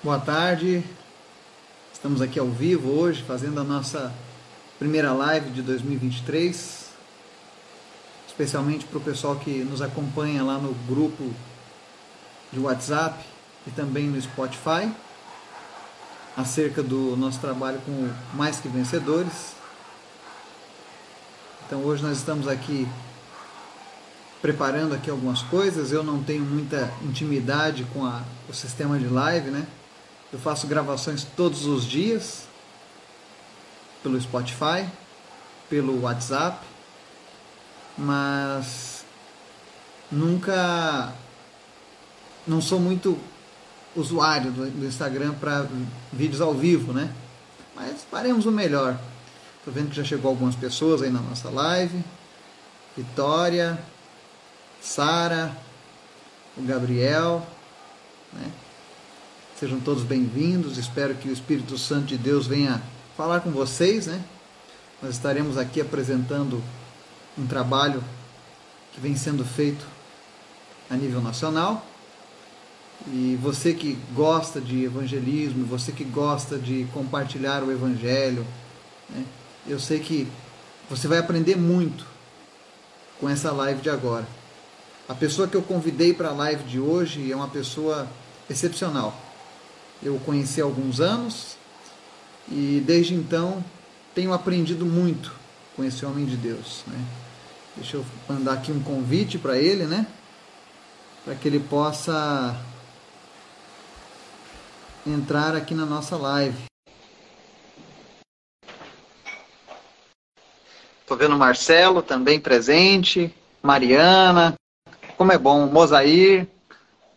[0.00, 0.84] Boa tarde.
[1.92, 4.14] Estamos aqui ao vivo hoje, fazendo a nossa
[4.78, 6.86] primeira live de 2023.
[8.28, 11.34] Especialmente para o pessoal que nos acompanha lá no grupo
[12.52, 13.18] de WhatsApp
[13.66, 14.88] e também no Spotify,
[16.36, 19.56] acerca do nosso trabalho com Mais Que Vencedores.
[21.66, 22.86] Então hoje nós estamos aqui
[24.40, 25.90] preparando aqui algumas coisas.
[25.90, 29.66] Eu não tenho muita intimidade com a, o sistema de live, né?
[30.30, 32.46] Eu faço gravações todos os dias
[34.02, 34.86] pelo Spotify,
[35.70, 36.58] pelo WhatsApp,
[37.96, 39.04] mas
[40.12, 41.14] nunca
[42.46, 43.18] não sou muito
[43.96, 45.66] usuário do, Instagram para
[46.12, 47.10] vídeos ao vivo, né?
[47.74, 48.98] Mas faremos o melhor.
[49.64, 52.04] Tô vendo que já chegou algumas pessoas aí na nossa live.
[52.94, 53.82] Vitória,
[54.80, 55.56] Sara,
[56.56, 57.46] o Gabriel,
[58.32, 58.52] né?
[59.58, 60.78] Sejam todos bem-vindos.
[60.78, 62.80] Espero que o Espírito Santo de Deus venha
[63.16, 64.22] falar com vocês, né?
[65.02, 66.62] Nós estaremos aqui apresentando
[67.36, 68.04] um trabalho
[68.92, 69.84] que vem sendo feito
[70.88, 71.84] a nível nacional.
[73.08, 78.46] E você que gosta de evangelismo, você que gosta de compartilhar o evangelho,
[79.10, 79.24] né?
[79.66, 80.28] eu sei que
[80.88, 82.06] você vai aprender muito
[83.18, 84.28] com essa live de agora.
[85.08, 88.06] A pessoa que eu convidei para a live de hoje é uma pessoa
[88.48, 89.24] excepcional
[90.02, 91.56] eu conheci há alguns anos
[92.50, 93.64] e desde então
[94.14, 95.32] tenho aprendido muito
[95.76, 96.82] com esse homem de Deus.
[96.86, 97.04] Né?
[97.76, 100.06] Deixa eu mandar aqui um convite para ele, né?
[101.24, 102.56] Para que ele possa
[105.06, 106.56] entrar aqui na nossa live.
[111.00, 114.54] Estou vendo o Marcelo também presente, Mariana,
[115.16, 116.46] como é bom, Mosair,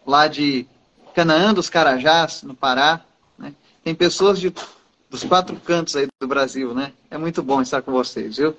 [0.05, 0.65] lá de
[1.13, 3.01] Canaã dos Carajás, no Pará.
[3.37, 3.53] Né?
[3.83, 4.53] Tem pessoas de,
[5.09, 6.93] dos quatro cantos aí do Brasil, né?
[7.09, 8.55] É muito bom estar com vocês, viu?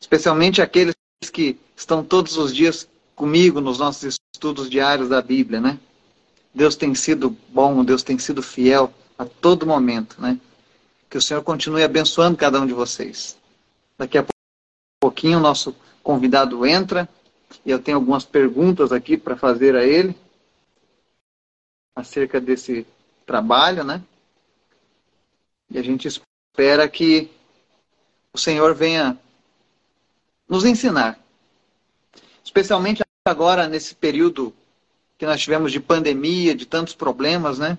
[0.00, 0.94] Especialmente aqueles
[1.32, 5.78] que estão todos os dias comigo nos nossos estudos diários da Bíblia, né?
[6.54, 10.38] Deus tem sido bom, Deus tem sido fiel a todo momento, né?
[11.08, 13.36] Que o Senhor continue abençoando cada um de vocês.
[13.96, 14.26] Daqui a
[15.00, 17.08] pouquinho o nosso convidado entra
[17.64, 20.16] e eu tenho algumas perguntas aqui para fazer a ele
[21.94, 22.86] acerca desse
[23.26, 24.02] trabalho, né?
[25.70, 27.30] E a gente espera que
[28.32, 29.18] o Senhor venha
[30.48, 31.18] nos ensinar.
[32.44, 34.54] Especialmente agora, nesse período
[35.16, 37.78] que nós tivemos de pandemia, de tantos problemas, né?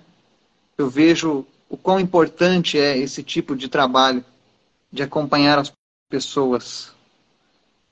[0.76, 4.24] Eu vejo o quão importante é esse tipo de trabalho,
[4.90, 5.72] de acompanhar as
[6.08, 6.92] pessoas.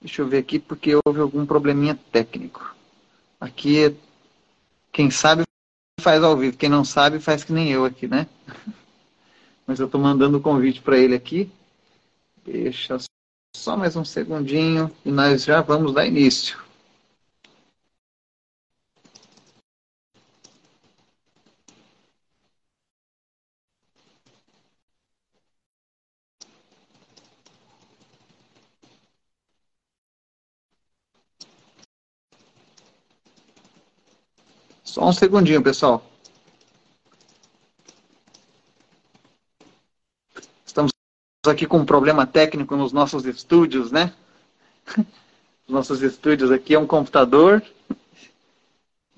[0.01, 2.75] Deixa eu ver aqui, porque houve algum probleminha técnico.
[3.41, 3.95] Aqui,
[4.91, 5.45] quem sabe
[6.03, 6.57] faz ao vivo.
[6.57, 8.27] Quem não sabe, faz que nem eu aqui, né?
[9.67, 11.51] Mas eu estou mandando o convite para ele aqui.
[12.45, 12.99] Deixa
[13.57, 16.62] só mais um segundinho e nós já vamos dar início.
[34.93, 36.05] Só um segundinho, pessoal.
[40.67, 40.91] Estamos
[41.47, 44.13] aqui com um problema técnico nos nossos estúdios, né?
[45.67, 47.65] Os nossos estúdios aqui é um computador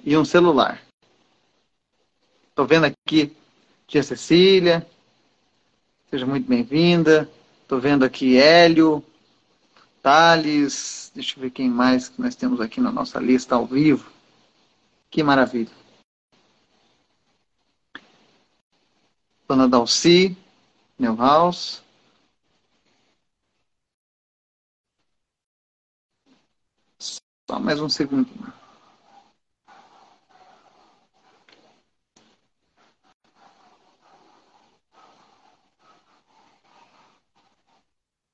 [0.05, 0.81] e um celular.
[2.51, 3.37] Estou vendo aqui
[3.89, 4.87] tia Cecília.
[6.09, 7.29] Seja muito bem-vinda.
[7.63, 9.05] Estou vendo aqui Hélio,
[10.01, 11.11] Thales.
[11.13, 14.14] Deixa eu ver quem mais que nós temos aqui na nossa lista ao vivo.
[15.15, 15.71] Que maravilha.
[19.47, 20.37] Dona Dalci,
[20.99, 21.85] Neuhaus.
[26.99, 28.53] Só mais um segundinho.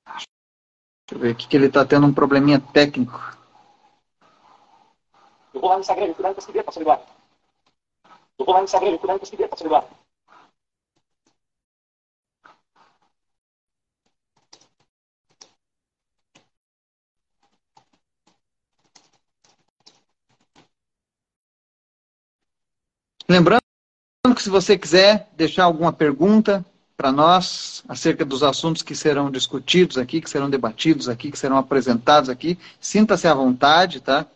[0.06, 0.27] Deixa
[1.12, 3.40] eu ver aqui que ele está tendo um probleminha técnico.
[5.55, 7.05] Eu vou lá no Instagram, eu cuidado com esse pastor Eduardo.
[8.38, 10.00] Eu vou lá no Instagram, eu com esse pastor Eduardo.
[23.29, 23.61] Lembrando
[24.35, 29.96] que se você quiser deixar alguma pergunta para nós acerca dos assuntos que serão discutidos
[29.96, 34.26] aqui, que serão debatidos aqui, que serão apresentados aqui, sinta-se à vontade, tá?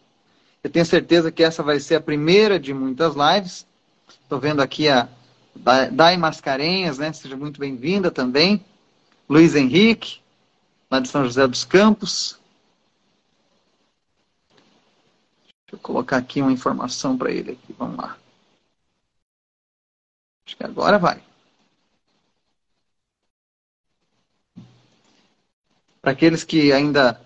[0.65, 3.67] Eu tenho certeza que essa vai ser a primeira de muitas lives.
[4.09, 5.07] Estou vendo aqui a,
[5.93, 7.13] Dai Mascarenhas, né?
[7.13, 8.65] Seja muito bem-vinda também.
[9.29, 10.21] Luiz Henrique,
[10.91, 12.41] lá de São José dos Campos.
[15.67, 17.75] Deixa eu colocar aqui uma informação para ele aqui.
[17.79, 18.17] Vamos lá.
[20.47, 21.23] Acho que agora vai.
[26.01, 27.21] Para aqueles que ainda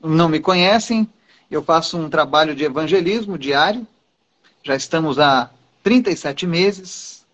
[0.00, 1.08] não me conhecem,
[1.50, 3.86] eu faço um trabalho de evangelismo diário.
[4.62, 5.50] Já estamos há
[5.82, 7.24] 37 meses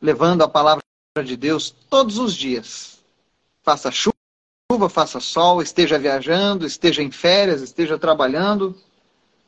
[0.00, 0.82] levando a palavra
[1.24, 2.98] de Deus todos os dias.
[3.62, 8.80] Faça chuva, faça sol, esteja viajando, esteja em férias, esteja trabalhando.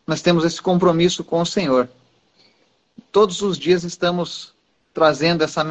[0.06, 1.88] Nós temos esse compromisso com o Senhor.
[3.12, 4.53] Todos os dias estamos
[4.93, 5.64] trazendo essa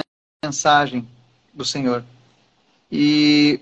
[0.44, 1.08] mensagem
[1.54, 2.06] do Senhor.
[2.90, 3.60] E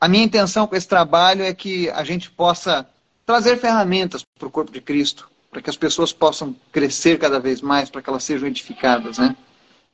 [0.00, 2.88] a minha intenção com esse trabalho é que a gente possa
[3.30, 7.60] trazer ferramentas para o corpo de Cristo, para que as pessoas possam crescer cada vez
[7.60, 9.36] mais, para que elas sejam edificadas, né?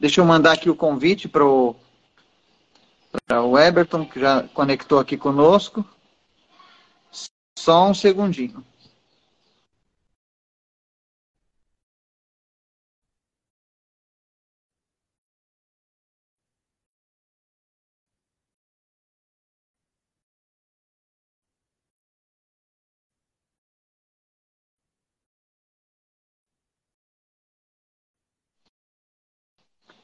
[0.00, 1.77] Deixa eu mandar aqui o convite para o,
[3.59, 5.85] Eberton, que já conectou aqui conosco.
[7.59, 8.65] Só um segundinho.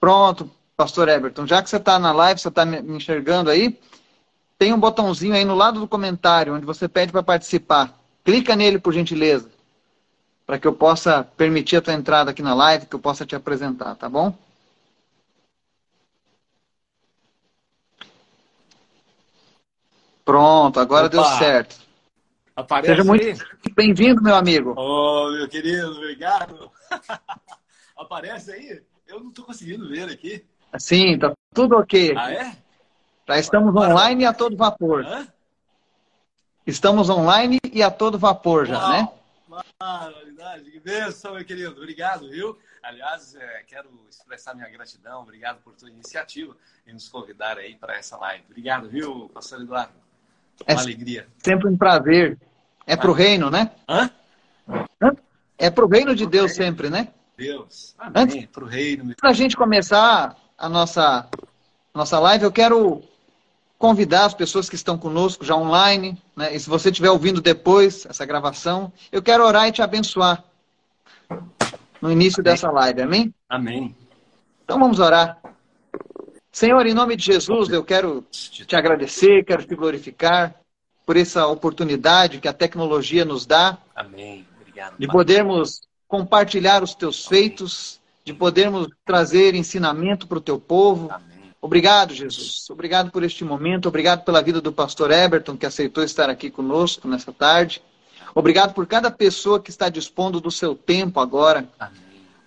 [0.02, 3.78] Pronto, pastor Everton, já que você está na live, você está me enxergando aí,
[4.58, 7.96] tem um botãozinho aí no lado do comentário, onde você pede para participar.
[8.24, 9.48] Clica nele, por gentileza,
[10.44, 13.36] para que eu possa permitir a tua entrada aqui na live, que eu possa te
[13.36, 14.36] apresentar, tá bom?
[20.24, 21.16] Pronto, agora Opa.
[21.16, 21.76] deu certo.
[22.56, 24.72] Aparece Seja muito bem-vindo, meu amigo.
[24.76, 26.72] Ô, oh, meu querido, obrigado.
[27.96, 28.82] Aparece aí?
[29.12, 30.42] Eu não estou conseguindo ver aqui.
[30.78, 32.14] Sim, tá tudo ok.
[32.16, 32.56] Ah, é?
[33.28, 35.04] Já estamos online e a todo vapor.
[35.04, 35.28] Hã?
[36.66, 38.90] Estamos online e a todo vapor já, Uau.
[38.90, 39.08] né?
[39.78, 41.72] Maravilhosidade, que bênção, meu querido.
[41.72, 42.58] Obrigado, viu?
[42.82, 45.20] Aliás, é, quero expressar minha gratidão.
[45.20, 46.56] Obrigado por tua iniciativa
[46.86, 48.44] e nos convidar aí para essa live.
[48.48, 49.92] Obrigado, viu, pastor Eduardo?
[50.66, 51.28] Uma é alegria.
[51.36, 52.38] Sempre um prazer.
[52.86, 53.72] É para o reino, né?
[53.86, 54.10] Hã?
[55.58, 57.12] É para o reino de Deus sempre, né?
[57.42, 57.94] Deus.
[57.98, 58.46] Amém.
[58.46, 59.14] Para o reino.
[59.16, 61.28] Para a gente começar a nossa,
[61.92, 63.02] nossa live, eu quero
[63.76, 66.54] convidar as pessoas que estão conosco já online, né?
[66.54, 70.44] e se você estiver ouvindo depois essa gravação, eu quero orar e te abençoar
[72.00, 72.52] no início amém.
[72.52, 73.34] dessa live, amém?
[73.48, 73.96] Amém.
[74.64, 75.42] Então vamos orar.
[76.52, 80.54] Senhor, em nome de Jesus, eu quero te agradecer, quero te glorificar
[81.04, 83.78] por essa oportunidade que a tecnologia nos dá.
[83.96, 84.46] Amém.
[84.60, 84.96] Obrigado.
[84.96, 85.80] De podermos
[86.12, 91.10] compartilhar os teus feitos, de podermos trazer ensinamento para o teu povo.
[91.58, 92.68] Obrigado, Jesus.
[92.68, 93.88] Obrigado por este momento.
[93.88, 97.82] Obrigado pela vida do pastor Eberton, que aceitou estar aqui conosco nessa tarde.
[98.34, 101.66] Obrigado por cada pessoa que está dispondo do seu tempo agora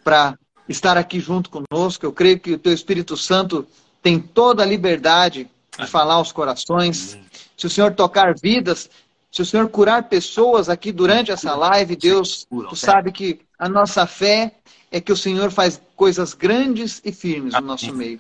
[0.04, 0.38] para
[0.70, 2.06] estar aqui junto conosco.
[2.06, 3.66] Eu creio que o teu Espírito Santo
[4.00, 7.18] tem toda a liberdade de falar aos corações.
[7.58, 8.92] Se o Senhor tocar vidas,
[9.32, 14.06] se o Senhor curar pessoas aqui durante essa live, Deus, tu sabe que a nossa
[14.06, 14.54] fé
[14.92, 18.20] é que o Senhor faz coisas grandes e firmes no nosso meio.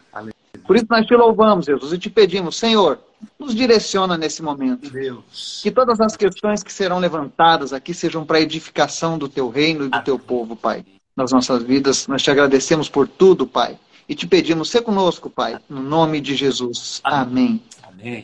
[0.65, 2.99] Por isso nós te louvamos, Jesus, e te pedimos, Senhor,
[3.37, 4.89] nos direciona nesse momento.
[4.89, 5.59] Deus.
[5.61, 9.89] Que todas as questões que serão levantadas aqui sejam para edificação do teu reino e
[9.89, 10.85] do teu povo, Pai.
[11.15, 13.77] Nas nossas vidas, nós te agradecemos por tudo, Pai.
[14.07, 17.01] E te pedimos, ser conosco, Pai, no nome de Jesus.
[17.03, 17.61] Amém.
[17.83, 18.23] Amém.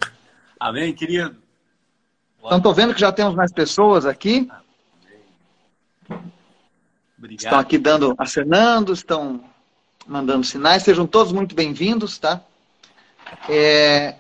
[0.60, 1.36] Amém, querido.
[2.44, 4.50] Então, estou vendo que já temos mais pessoas aqui.
[7.22, 7.44] Obrigado.
[7.44, 9.44] Estão aqui dando, acenando, estão
[10.08, 10.82] mandando sinais.
[10.82, 12.42] Sejam todos muito bem-vindos, tá?
[13.48, 14.16] É...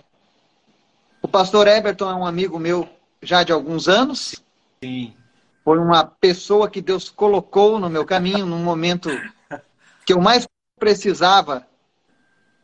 [1.19, 2.87] O pastor Everton é um amigo meu
[3.19, 4.35] já de alguns anos.
[4.83, 5.15] Sim.
[5.63, 9.09] Foi uma pessoa que Deus colocou no meu caminho num momento
[10.05, 10.47] que eu mais
[10.79, 11.65] precisava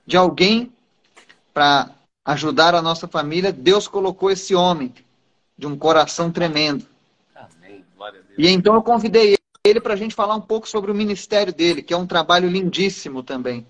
[0.06, 0.72] de alguém
[1.51, 1.89] para
[2.24, 3.51] ajudar a nossa família.
[3.51, 4.94] Deus colocou esse homem
[5.58, 6.86] de um coração tremendo.
[7.36, 7.84] Amém.
[8.38, 9.36] E então eu convidei
[9.67, 12.50] ele para a gente falar um pouco sobre o ministério dele, que é um trabalho
[12.50, 13.65] lindíssimo também.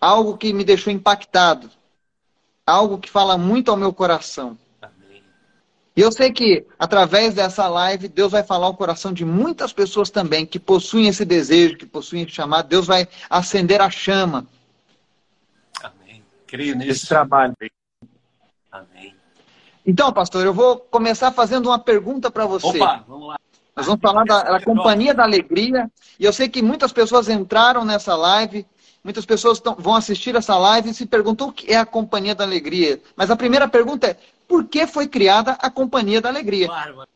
[0.00, 1.70] Algo que me deixou impactado.
[2.66, 4.56] Algo que fala muito ao meu coração.
[5.98, 10.08] E eu sei que, através dessa live, Deus vai falar ao coração de muitas pessoas
[10.10, 12.68] também que possuem esse desejo, que possuem esse chamado.
[12.68, 14.46] Deus vai acender a chama.
[15.82, 16.22] Amém.
[16.46, 16.90] Creio nisso.
[16.92, 17.52] Esse trabalho.
[18.70, 19.12] Amém.
[19.84, 22.80] Então, pastor, eu vou começar fazendo uma pergunta para você.
[22.80, 23.40] Opa, vamos lá.
[23.78, 25.88] Nós vamos falar da, da Companhia da Alegria.
[26.18, 28.66] E eu sei que muitas pessoas entraram nessa live,
[29.04, 32.34] muitas pessoas tão, vão assistir essa live e se perguntam o que é a Companhia
[32.34, 33.00] da Alegria.
[33.14, 34.18] Mas a primeira pergunta é:
[34.48, 36.66] por que foi criada a Companhia da Alegria?
[36.66, 37.06] Claro,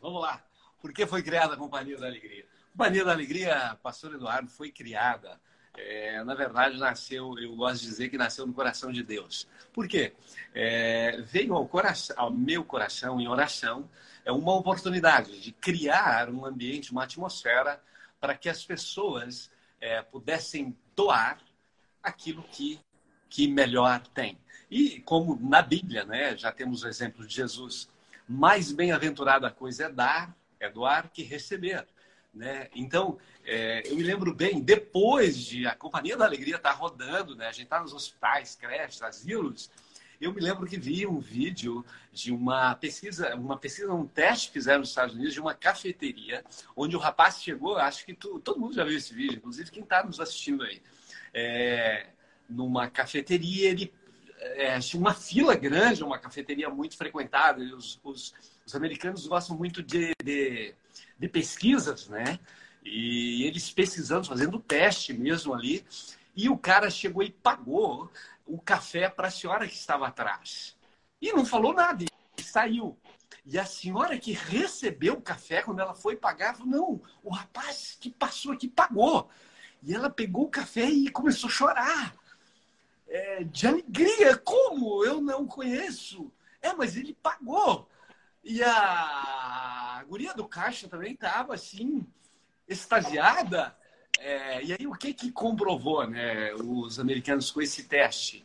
[0.00, 0.40] vamos lá.
[0.80, 2.44] Por que foi criada a Companhia da Alegria?
[2.44, 5.40] A Companhia da Alegria, Pastor Eduardo, foi criada.
[5.76, 9.48] É, na verdade, nasceu, eu gosto de dizer que nasceu no coração de Deus.
[9.72, 10.12] Por quê?
[10.54, 13.88] É, veio ao, coração, ao meu coração em oração
[14.24, 17.82] é uma oportunidade de criar um ambiente, uma atmosfera
[18.20, 19.50] para que as pessoas
[19.80, 21.38] é, pudessem doar
[22.02, 22.80] aquilo que,
[23.28, 24.38] que melhor tem.
[24.70, 27.88] E como na Bíblia, né, já temos o exemplo de Jesus,
[28.28, 31.86] mais bem-aventurada a coisa é dar, é doar que receber.
[32.32, 32.68] Né?
[32.74, 37.34] Então, é, eu me lembro bem, depois de a Companhia da Alegria estar tá rodando,
[37.34, 37.48] né?
[37.48, 39.70] a gente está nos hospitais, creches, asilos,
[40.20, 44.54] eu me lembro que vi um vídeo de uma pesquisa, uma pesquisa, um teste que
[44.54, 46.44] fizeram nos Estados Unidos de uma cafeteria,
[46.76, 49.82] onde o rapaz chegou, acho que tu, todo mundo já viu esse vídeo, inclusive quem
[49.82, 50.82] está nos assistindo aí.
[51.32, 52.08] É,
[52.48, 53.92] numa cafeteria, ele
[54.40, 57.62] é, uma fila grande, uma cafeteria muito frequentada.
[57.62, 58.34] Os, os,
[58.66, 60.74] os americanos gostam muito de, de,
[61.18, 62.38] de, pesquisas, né?
[62.84, 65.84] E eles pesquisando, fazendo teste mesmo ali.
[66.34, 68.10] E o cara chegou e pagou
[68.46, 70.76] o café para a senhora que estava atrás.
[71.20, 72.98] E não falou nada, e saiu.
[73.44, 77.96] E a senhora que recebeu o café, quando ela foi pagar, falou: não, o rapaz
[78.00, 79.28] que passou aqui pagou.
[79.82, 82.14] E ela pegou o café e começou a chorar.
[83.08, 84.36] É, de alegria.
[84.36, 85.04] Como?
[85.04, 86.32] Eu não conheço.
[86.60, 87.88] É, mas ele pagou.
[88.44, 92.06] E a guria do caixa também estava assim,
[92.68, 93.76] extasiada.
[94.18, 98.44] É, e aí, o que que comprovou, né, os americanos com esse teste?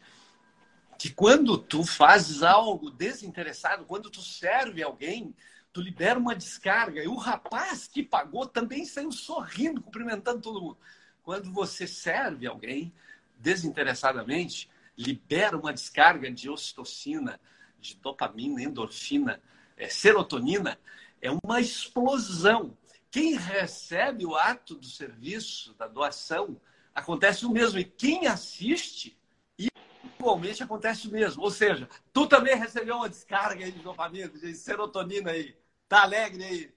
[0.98, 5.36] Que quando tu fazes algo desinteressado, quando tu serve alguém,
[5.74, 7.04] tu libera uma descarga.
[7.04, 10.78] E o rapaz que pagou também saiu sorrindo, cumprimentando todo mundo.
[11.22, 12.94] Quando você serve alguém
[13.40, 17.40] desinteressadamente, libera uma descarga de ocitocina,
[17.82, 19.42] de dopamina, endorfina,
[19.76, 20.80] é, serotonina,
[21.22, 22.78] é uma explosão
[23.16, 26.60] quem recebe o ato do serviço, da doação,
[26.94, 27.80] acontece o mesmo.
[27.80, 29.18] E quem assiste,
[29.58, 31.42] igualmente acontece o mesmo.
[31.42, 35.56] Ou seja, tu também recebeu uma descarga aí de dopamina, de serotonina aí.
[35.88, 36.74] Tá alegre aí?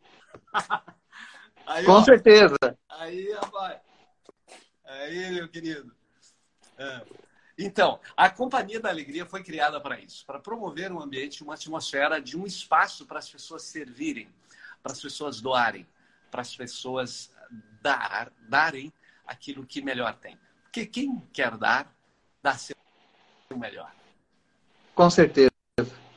[1.66, 2.57] aí Com ó, certeza.
[2.88, 3.80] Aí, rapaz.
[4.85, 5.92] Aí, meu querido.
[6.78, 7.02] É.
[7.59, 12.21] Então, a Companhia da Alegria foi criada para isso, para promover um ambiente, uma atmosfera
[12.23, 14.33] de um espaço para as pessoas servirem,
[14.80, 15.85] para as pessoas doarem
[16.30, 17.30] para as pessoas
[17.82, 18.92] dar, darem
[19.26, 20.38] aquilo que melhor tem.
[20.62, 21.92] Porque quem quer dar,
[22.42, 22.76] dá seu
[23.56, 23.90] melhor.
[24.94, 25.50] Com certeza.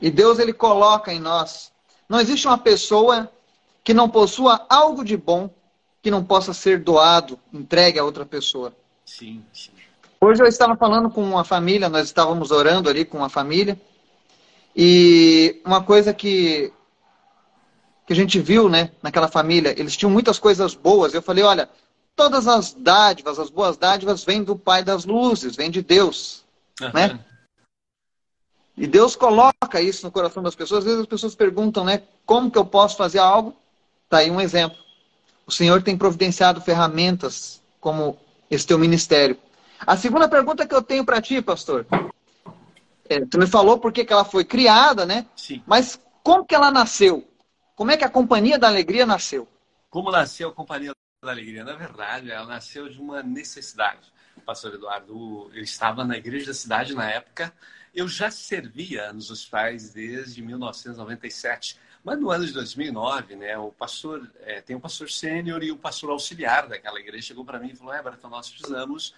[0.00, 1.72] E Deus ele coloca em nós.
[2.08, 3.32] Não existe uma pessoa
[3.84, 5.50] que não possua algo de bom
[6.02, 8.74] que não possa ser doado, entregue a outra pessoa.
[9.06, 9.70] Sim, sim.
[10.20, 13.80] Hoje eu estava falando com uma família, nós estávamos orando ali com uma família,
[14.74, 16.72] e uma coisa que
[18.06, 21.14] que a gente viu, né, naquela família, eles tinham muitas coisas boas.
[21.14, 21.68] Eu falei, olha,
[22.16, 26.44] todas as dádivas, as boas dádivas vêm do Pai das Luzes, vêm de Deus,
[26.80, 26.90] uhum.
[26.92, 27.20] né?
[28.76, 30.78] E Deus coloca isso no coração das pessoas.
[30.78, 33.54] Às vezes as pessoas perguntam, né, como que eu posso fazer algo?
[34.08, 34.78] Tá aí um exemplo.
[35.46, 38.18] O Senhor tem providenciado ferramentas como
[38.50, 39.36] esse teu ministério.
[39.86, 41.86] A segunda pergunta que eu tenho para ti, pastor,
[43.08, 45.26] é, tu me falou por que ela foi criada, né?
[45.36, 45.62] Sim.
[45.66, 47.26] Mas como que ela nasceu?
[47.82, 49.48] Como é que a Companhia da Alegria nasceu?
[49.90, 51.64] Como nasceu a Companhia da Alegria?
[51.64, 54.12] Na verdade, ela nasceu de uma necessidade.
[54.46, 57.52] Pastor Eduardo, eu estava na igreja da cidade na época,
[57.92, 61.76] eu já servia nos hospitais desde 1997.
[62.04, 65.76] Mas no ano de 2009, né, o pastor, é, tem o pastor sênior e o
[65.76, 69.12] pastor auxiliar daquela igreja chegou para mim e falou: Everton, nós precisamos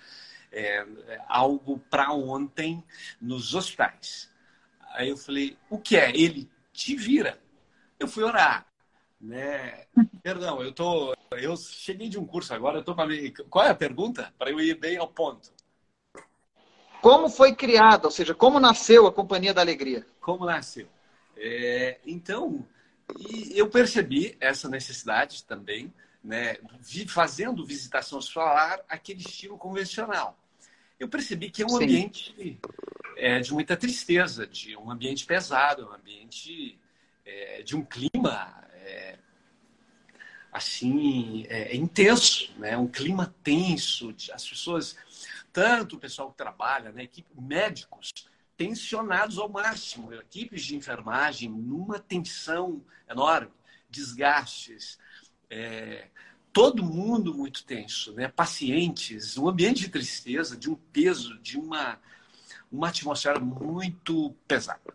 [0.51, 0.87] é,
[1.29, 2.83] algo para ontem
[3.21, 4.31] nos hospitais.
[4.95, 6.17] Aí eu falei: o que é?
[6.17, 7.44] Ele te vira
[7.99, 8.67] eu fui orar.
[9.21, 9.87] Né?
[10.23, 13.09] Perdão, eu tô, eu cheguei de um curso agora, eu tô para
[13.49, 14.33] Qual é a pergunta?
[14.39, 15.53] Para eu ir bem ao ponto.
[17.01, 20.07] Como foi criada, ou seja, como nasceu a Companhia da Alegria?
[20.21, 20.89] Como nasceu?
[21.37, 22.67] É, então,
[23.55, 26.57] eu percebi essa necessidade também, né,
[27.09, 30.39] fazendo visitação solar, aquele estilo convencional.
[30.99, 31.85] Eu percebi que é um Sim.
[31.85, 32.59] ambiente
[33.17, 36.79] é, de muita tristeza, de um ambiente pesado, um ambiente
[37.25, 39.19] é, de um clima é,
[40.53, 42.77] assim é, intenso, né?
[42.77, 44.97] Um clima tenso, as pessoas,
[45.53, 47.05] tanto o pessoal que trabalha, né?
[47.05, 48.11] Equipe, médicos
[48.57, 53.51] tensionados ao máximo, equipes de enfermagem numa tensão enorme,
[53.91, 54.99] desgastes,
[55.51, 56.09] é,
[56.53, 58.29] todo mundo muito tenso, né?
[58.29, 61.99] pacientes, um ambiente de tristeza, de um peso, de uma,
[62.71, 64.95] uma atmosfera muito pesada.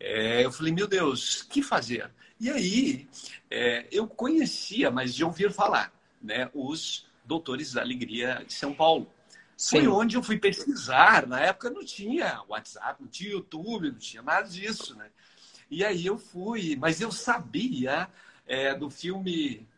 [0.00, 2.10] É, eu falei, meu Deus, que fazer?
[2.40, 3.06] E aí,
[3.50, 5.92] é, eu conhecia, mas de ouvir falar,
[6.22, 9.12] né, os Doutores da Alegria de São Paulo.
[9.56, 9.80] Sim.
[9.80, 11.26] Foi onde eu fui pesquisar.
[11.26, 15.10] Na época não tinha WhatsApp, não tinha YouTube, não tinha nada disso, né?
[15.70, 18.08] E aí eu fui, mas eu sabia
[18.46, 19.68] é, do filme.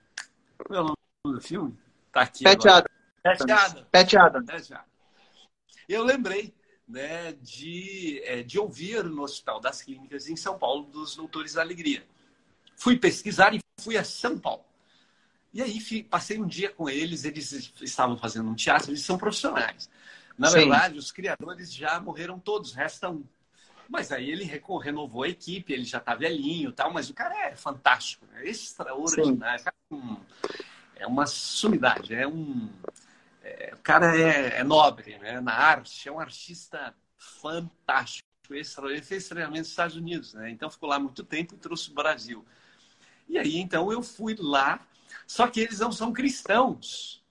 [0.56, 1.76] Qual é o nome do filme?
[2.12, 2.44] Tá aqui.
[2.44, 3.86] Pet Adams.
[3.90, 4.70] Pet Adams.
[5.88, 6.54] Eu lembrei
[6.92, 11.62] né, de, é, de ouvir no Hospital das Clínicas em São Paulo dos Doutores da
[11.62, 12.06] Alegria.
[12.76, 14.62] Fui pesquisar e fui a São Paulo.
[15.54, 19.88] E aí passei um dia com eles, eles estavam fazendo um teatro, eles são profissionais.
[20.36, 20.58] Na Sim.
[20.58, 23.24] verdade, os criadores já morreram todos, resta um.
[23.88, 24.44] Mas aí ele
[24.82, 29.64] renovou a equipe, ele já está velhinho tal, mas o cara é fantástico, é extraordinário.
[30.96, 32.68] É uma sumidade, é um.
[33.74, 35.40] O cara é, é, nobre né?
[35.40, 38.26] na arte, é um artista fantástico.
[38.50, 40.50] Ele fez treinamento nos Estados Unidos, né?
[40.50, 42.44] então ficou lá muito tempo e trouxe o Brasil.
[43.28, 44.86] E aí, então, eu fui lá
[45.26, 47.22] só que eles não são cristãos.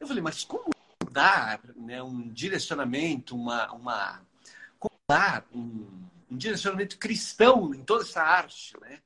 [0.00, 0.70] Eu falei, mas como
[1.10, 4.22] dar né, um direcionamento, uma, uma
[4.78, 9.00] como dar um, um, direcionamento cristão em toda essa arte, né?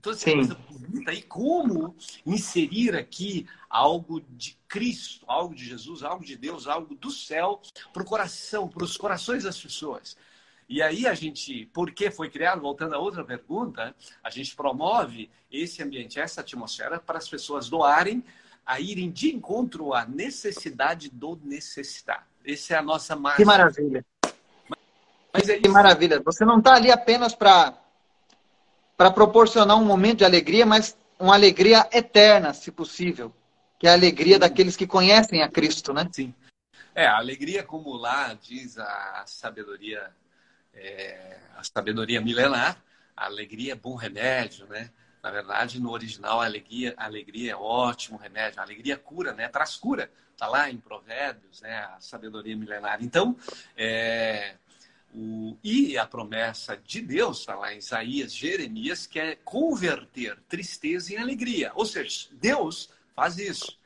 [0.00, 0.36] Toda essa Sim.
[0.36, 1.96] coisa bonita e como
[2.26, 7.60] inserir aqui algo de Cristo, algo de Jesus, algo de Deus, algo do céu
[7.92, 10.16] para o coração, para os corações das pessoas.
[10.68, 15.30] E aí a gente, por que foi criado, voltando a outra pergunta, a gente promove
[15.50, 18.24] esse ambiente, essa atmosfera para as pessoas doarem,
[18.64, 22.26] a irem de encontro à necessidade do necessitar.
[22.44, 23.36] Essa é a nossa marca.
[23.36, 24.04] Que maravilha.
[25.32, 26.20] Mas é que maravilha.
[26.24, 27.76] Você não está ali apenas para
[28.96, 33.32] para proporcionar um momento de alegria, mas uma alegria eterna, se possível,
[33.78, 36.08] que é a alegria daqueles que conhecem a Cristo, né?
[36.12, 36.34] Sim.
[36.94, 40.12] É, a alegria como lá diz a sabedoria
[40.72, 42.82] é, a sabedoria milenar,
[43.16, 44.90] a alegria é bom remédio, né?
[45.22, 48.60] Na verdade, no original, a alegria, a alegria é ótimo remédio.
[48.60, 49.48] A alegria cura, né?
[49.48, 50.10] Traz cura.
[50.32, 51.78] Está lá em Provérbios, né?
[51.78, 53.02] A sabedoria milenar.
[53.02, 53.36] Então,
[53.76, 54.56] é,
[55.14, 61.14] o, e a promessa de Deus, está lá em Isaías, Jeremias, que é converter tristeza
[61.14, 61.72] em alegria.
[61.74, 63.78] Ou seja, Deus faz isso.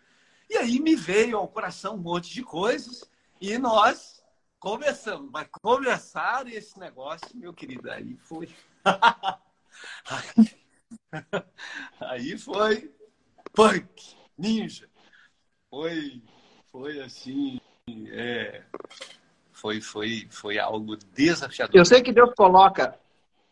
[0.48, 3.04] E aí me veio ao coração um monte de coisas
[3.40, 4.18] e nós
[4.58, 8.48] Começamos, mas começar esse negócio, meu querido, aí foi.
[12.00, 12.92] aí foi
[13.52, 14.90] punk, ninja.
[15.70, 16.20] Foi,
[16.72, 17.60] foi assim,
[18.10, 18.64] é,
[19.60, 21.74] foi, foi, foi algo desafiador.
[21.74, 22.94] Eu sei que Deus coloca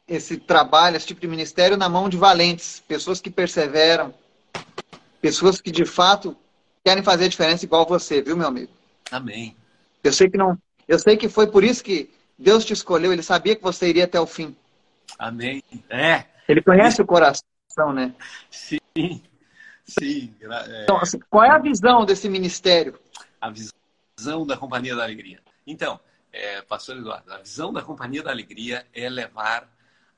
[0.06, 4.14] esse trabalho, esse tipo de ministério na mão de valentes, pessoas que perseveram,
[5.20, 6.36] pessoas que de fato
[6.84, 8.70] querem fazer a diferença igual você, viu, meu amigo?
[9.10, 9.56] Amém.
[10.04, 13.22] Eu sei que não, eu sei que foi por isso que Deus te escolheu, ele
[13.22, 14.54] sabia que você iria até o fim.
[15.18, 15.60] Amém.
[15.90, 16.24] É.
[16.48, 18.14] Ele conhece o coração, né?
[18.48, 18.78] Sim,
[19.84, 20.32] sim.
[20.40, 20.84] É...
[20.84, 22.96] Então, assim, qual é a visão desse ministério?
[23.40, 25.40] A visão da Companhia da Alegria.
[25.66, 26.00] Então,
[26.32, 29.70] é, Pastor Eduardo, a visão da Companhia da Alegria é levar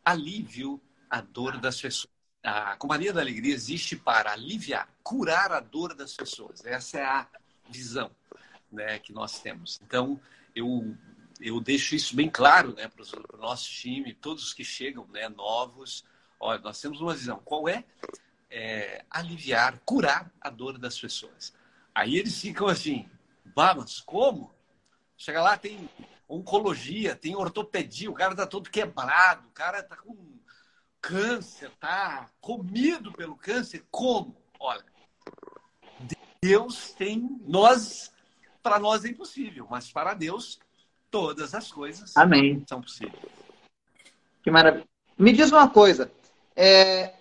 [0.05, 2.13] alívio à dor das pessoas.
[2.43, 6.65] A Companhia da Alegria existe para aliviar, curar a dor das pessoas.
[6.65, 7.27] Essa é a
[7.69, 8.11] visão
[8.71, 9.81] né, que nós temos.
[9.83, 10.21] Então,
[10.55, 10.95] eu,
[11.41, 15.29] eu deixo isso bem claro né, para o nosso time, todos os que chegam né,
[15.29, 16.05] novos.
[16.39, 17.41] Olha, nós temos uma visão.
[17.45, 17.85] Qual é?
[18.51, 19.05] é?
[19.11, 21.53] Aliviar, curar a dor das pessoas.
[21.95, 23.09] Aí eles ficam assim,
[23.55, 24.55] bah, mas como?
[25.19, 25.91] Chega lá, tem
[26.29, 30.17] oncologia, tem ortopedia, o cara está todo quebrado, o cara está com
[31.01, 33.85] câncer, tá comido pelo câncer.
[33.91, 34.37] Como?
[34.61, 34.85] Olha,
[36.41, 38.13] Deus tem, nós
[38.63, 40.61] para nós é impossível, mas para Deus
[41.11, 42.63] todas as coisas Amém.
[42.69, 43.25] são possíveis.
[44.43, 44.87] Que maravilha.
[45.19, 46.13] Me diz uma coisa.
[46.55, 47.15] É...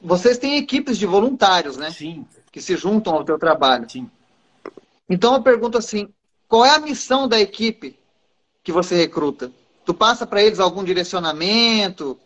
[0.00, 1.90] Vocês têm equipes de voluntários, né?
[1.90, 2.26] Sim.
[2.52, 3.88] Que se juntam ao teu trabalho.
[3.90, 4.10] Sim.
[5.08, 6.12] Então eu pergunto assim,
[6.54, 7.98] qual é a missão da equipe
[8.62, 9.50] que você recruta?
[9.84, 12.16] Tu passa para eles algum direcionamento?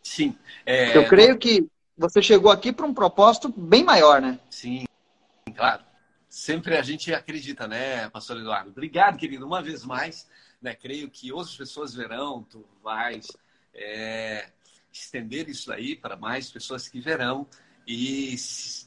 [0.00, 0.38] Sim.
[0.64, 0.96] É...
[0.96, 4.38] Eu creio que você chegou aqui para um propósito bem maior, né?
[4.48, 4.84] Sim,
[5.56, 5.82] claro
[6.28, 8.70] sempre a gente acredita, né, pastor Eduardo?
[8.70, 10.26] Obrigado, querido, uma vez mais.
[10.62, 13.26] Né, creio que outras pessoas verão, tu vais
[13.74, 14.50] é,
[14.92, 17.46] estender isso aí para mais pessoas que verão
[17.86, 18.36] e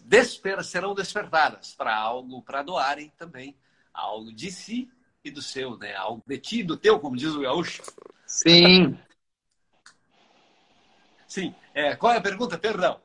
[0.05, 3.53] desper serão despertadas para algo, para doarem também
[3.95, 4.89] algo de si
[5.23, 5.95] e do seu, né?
[5.95, 7.81] Algo de ti e do teu, como diz o gaúcho.
[8.25, 8.97] Sim.
[11.27, 11.55] Sim.
[11.73, 12.57] É, qual é a pergunta?
[12.57, 12.99] Perdão.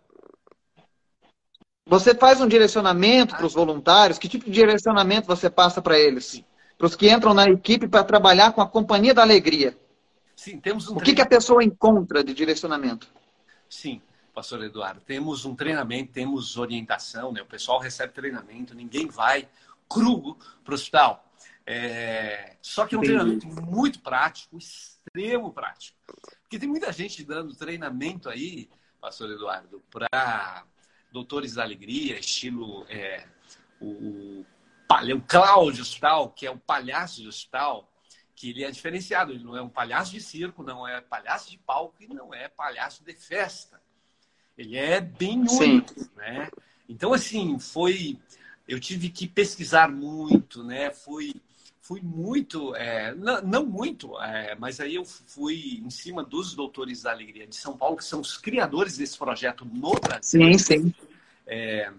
[1.86, 4.18] Você faz um direcionamento para os voluntários?
[4.18, 6.42] Que tipo de direcionamento você passa para eles?
[6.78, 9.76] Para os que entram na equipe para trabalhar com a Companhia da Alegria?
[10.36, 13.08] Sim, temos um O que, que a pessoa encontra de direcionamento?
[13.68, 14.00] Sim,
[14.32, 15.00] pastor Eduardo.
[15.00, 17.42] Temos um treinamento, temos orientação, né?
[17.42, 19.48] O pessoal recebe treinamento, ninguém vai
[19.90, 21.32] cru para o hospital.
[21.66, 22.56] É...
[22.62, 23.18] Só que é um Entendi.
[23.18, 25.98] treinamento muito prático, extremo prático.
[26.42, 28.68] Porque tem muita gente dando treinamento aí,
[29.00, 30.64] pastor Eduardo, para
[31.12, 33.26] Doutores da Alegria, estilo é,
[33.80, 34.46] o, o
[35.26, 37.90] Cláudio Hospital, que é o palhaço de hospital,
[38.34, 39.32] que ele é diferenciado.
[39.32, 42.48] Ele não é um palhaço de circo, não é palhaço de palco e não é
[42.48, 43.80] palhaço de festa.
[44.56, 46.10] Ele é bem único, Sim.
[46.16, 46.50] né?
[46.88, 48.18] Então, assim, foi...
[48.70, 50.90] Eu tive que pesquisar muito, né?
[50.92, 51.34] Fui
[51.82, 57.02] fui muito, é, não, não, muito, é, mas aí eu fui em cima dos Doutores
[57.02, 60.40] da Alegria de São Paulo, que são os criadores desse projeto no Brasil.
[60.40, 60.94] Sim, sim.
[61.44, 61.92] É,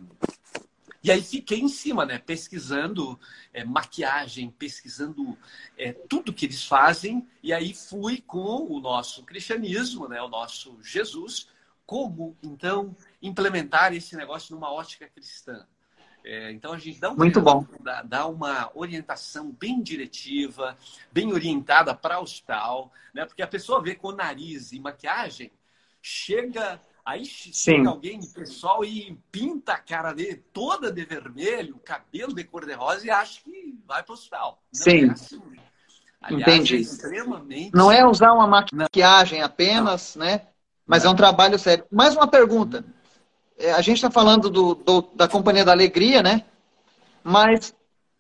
[1.04, 2.20] e aí fiquei em cima, né?
[2.20, 3.20] Pesquisando
[3.52, 5.38] é, maquiagem, pesquisando
[5.78, 7.28] é, tudo que eles fazem.
[7.44, 10.22] E aí fui com o nosso cristianismo, né?
[10.22, 11.50] O nosso Jesus.
[11.86, 15.68] Como, então, implementar esse negócio numa ótica cristã.
[16.24, 17.66] É, então a gente dá, um Muito bom.
[17.80, 20.78] Dá, dá, uma orientação bem diretiva,
[21.12, 23.26] bem orientada para o hospital, né?
[23.26, 25.52] Porque a pessoa vê com o nariz e maquiagem,
[26.02, 32.44] chega aí chega alguém pessoal e pinta a cara dele toda de vermelho, cabelo de
[32.44, 34.62] cor de rosa e acha que vai para o hospital.
[34.74, 35.10] Não Sim.
[35.10, 35.42] É assim.
[36.22, 36.76] Aliás, Entendi.
[36.76, 37.72] É extremamente...
[37.74, 40.26] Não é usar uma maquiagem apenas, Não.
[40.26, 40.48] né?
[40.86, 41.10] Mas Não.
[41.10, 41.86] é um trabalho sério.
[41.92, 42.86] Mais uma pergunta.
[42.86, 43.01] É,
[43.76, 46.46] a gente está falando do, do, da Companhia da Alegria, né?
[47.24, 47.74] Mas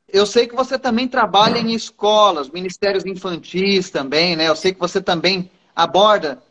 [0.08, 4.48] eu sei que você também trabalha em escolas, ministérios infantis também, né?
[4.48, 6.42] Eu sei que você também aborda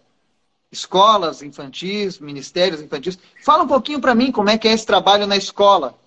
[0.72, 3.18] escolas infantis, ministérios infantis.
[3.42, 5.98] Fala um pouquinho para mim como é que é esse trabalho na escola.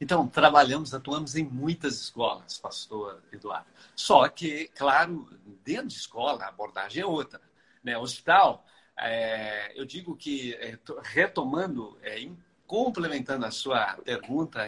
[0.00, 3.66] Então, trabalhamos, atuamos em muitas escolas, pastor Eduardo.
[3.94, 5.28] Só que, claro,
[5.62, 7.40] dentro de escola a abordagem é outra.
[7.84, 7.98] Né?
[7.98, 8.64] Hospital,
[9.00, 12.28] é, eu digo que, é, retomando, é,
[12.66, 14.60] complementando a sua pergunta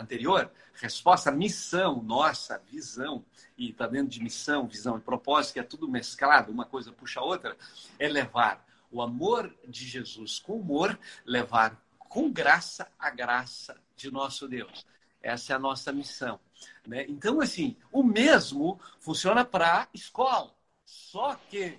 [0.00, 3.24] anterior, resposta, missão, nossa visão,
[3.56, 7.20] e está dentro de missão, visão e propósito, que é tudo mesclado, uma coisa puxa
[7.20, 7.56] a outra,
[7.98, 14.48] é levar o amor de Jesus com humor, levar com graça a graça de nosso
[14.48, 14.84] Deus.
[15.22, 16.40] Essa é a nossa missão.
[16.86, 17.04] Né?
[17.08, 20.52] Então, assim, o mesmo funciona para escola,
[20.84, 21.78] só que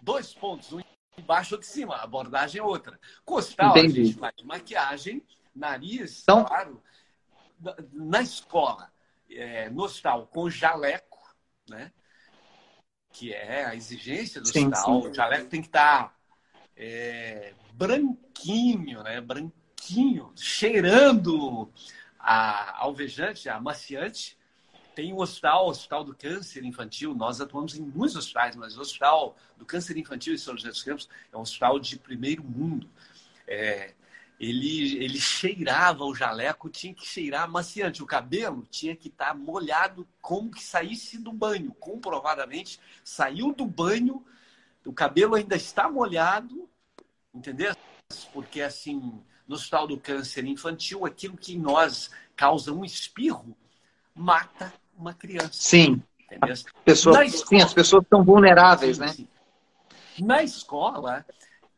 [0.00, 0.80] dois pontos, um
[1.18, 2.98] embaixo de cima, a abordagem é outra.
[3.24, 4.00] Costal, Entendi.
[4.00, 5.22] a gente faz maquiagem,
[5.54, 6.44] nariz, então...
[6.44, 6.82] claro.
[7.92, 8.92] Na escola,
[9.30, 11.34] é, no hospital, com jaleco,
[11.68, 11.90] né?
[13.10, 15.02] Que é a exigência do sim, hospital.
[15.02, 15.08] Sim.
[15.08, 16.14] O jaleco tem que estar tá,
[16.76, 19.22] é, branquinho, né?
[19.22, 21.72] Branquinho, cheirando
[22.18, 24.35] a alvejante, a amaciante,
[24.96, 27.14] tem o hospital, o Hospital do Câncer Infantil.
[27.14, 30.82] Nós atuamos em muitos hospitais, mas o Hospital do Câncer Infantil em São José dos
[30.82, 32.88] Campos é um hospital de primeiro mundo.
[33.46, 33.92] É,
[34.40, 38.02] ele, ele cheirava o jaleco, tinha que cheirar maciante.
[38.02, 41.74] O cabelo tinha que estar tá molhado como que saísse do banho.
[41.74, 44.24] Comprovadamente, saiu do banho,
[44.82, 46.66] o cabelo ainda está molhado,
[47.34, 47.76] entendeu?
[48.32, 53.54] Porque, assim, no Hospital do Câncer Infantil, aquilo que em nós causa um espirro
[54.14, 55.50] mata uma criança.
[55.52, 56.02] Sim.
[56.84, 59.08] Pessoa, escola, sim, as pessoas estão vulneráveis, sim, né?
[59.08, 59.28] Sim.
[60.18, 61.24] Na escola,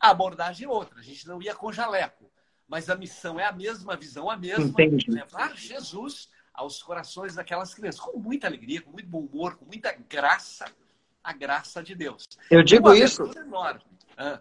[0.00, 0.98] a abordagem é outra.
[0.98, 2.30] A gente não ia com jaleco,
[2.66, 4.64] mas a missão é a mesma, a visão a mesma.
[4.64, 5.10] Entendi.
[5.10, 9.94] Levar Jesus aos corações daquelas crianças, com muita alegria, com muito bom humor, com muita
[10.08, 10.64] graça,
[11.22, 12.24] a graça de Deus.
[12.50, 13.30] Eu digo isso.
[14.16, 14.40] Ah.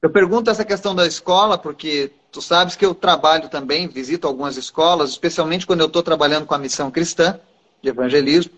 [0.00, 4.56] Eu pergunto essa questão da escola, porque tu sabes que eu trabalho também, visito algumas
[4.56, 7.40] escolas, especialmente quando eu estou trabalhando com a missão cristã
[7.82, 8.52] de evangelismo.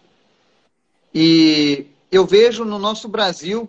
[1.12, 3.68] E eu vejo no nosso Brasil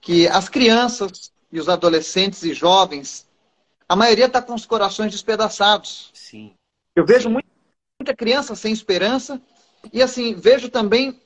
[0.00, 3.26] que as crianças e os adolescentes e jovens,
[3.88, 6.10] a maioria está com os corações despedaçados.
[6.12, 6.52] Sim.
[6.94, 9.40] Eu vejo muita criança sem esperança
[9.92, 11.20] e assim vejo também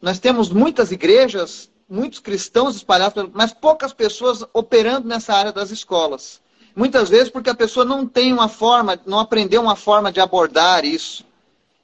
[0.00, 6.40] nós temos muitas igrejas, muitos cristãos espalhados, mas poucas pessoas operando nessa área das escolas.
[6.74, 10.84] Muitas vezes porque a pessoa não tem uma forma, não aprendeu uma forma de abordar
[10.84, 11.24] isso.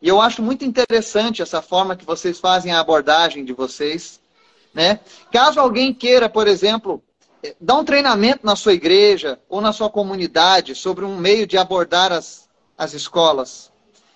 [0.05, 4.21] E eu acho muito interessante essa forma que vocês fazem a abordagem de vocês.
[4.75, 5.01] Né?
[5.33, 7.03] Caso alguém queira, por exemplo,
[7.43, 11.57] eh, dar um treinamento na sua igreja ou na sua comunidade sobre um meio de
[11.57, 13.73] abordar as, as escolas,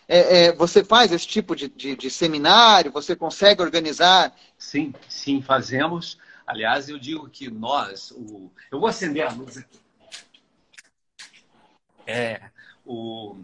[0.06, 2.92] é, é, você faz esse tipo de, de, de, seminário?
[2.92, 4.36] Você consegue organizar?
[4.58, 6.18] Sim, sim, fazemos.
[6.46, 8.52] Aliás, eu digo que nós, o...
[8.70, 9.80] eu vou acender a luz aqui.
[12.06, 12.42] É,
[12.84, 13.38] o,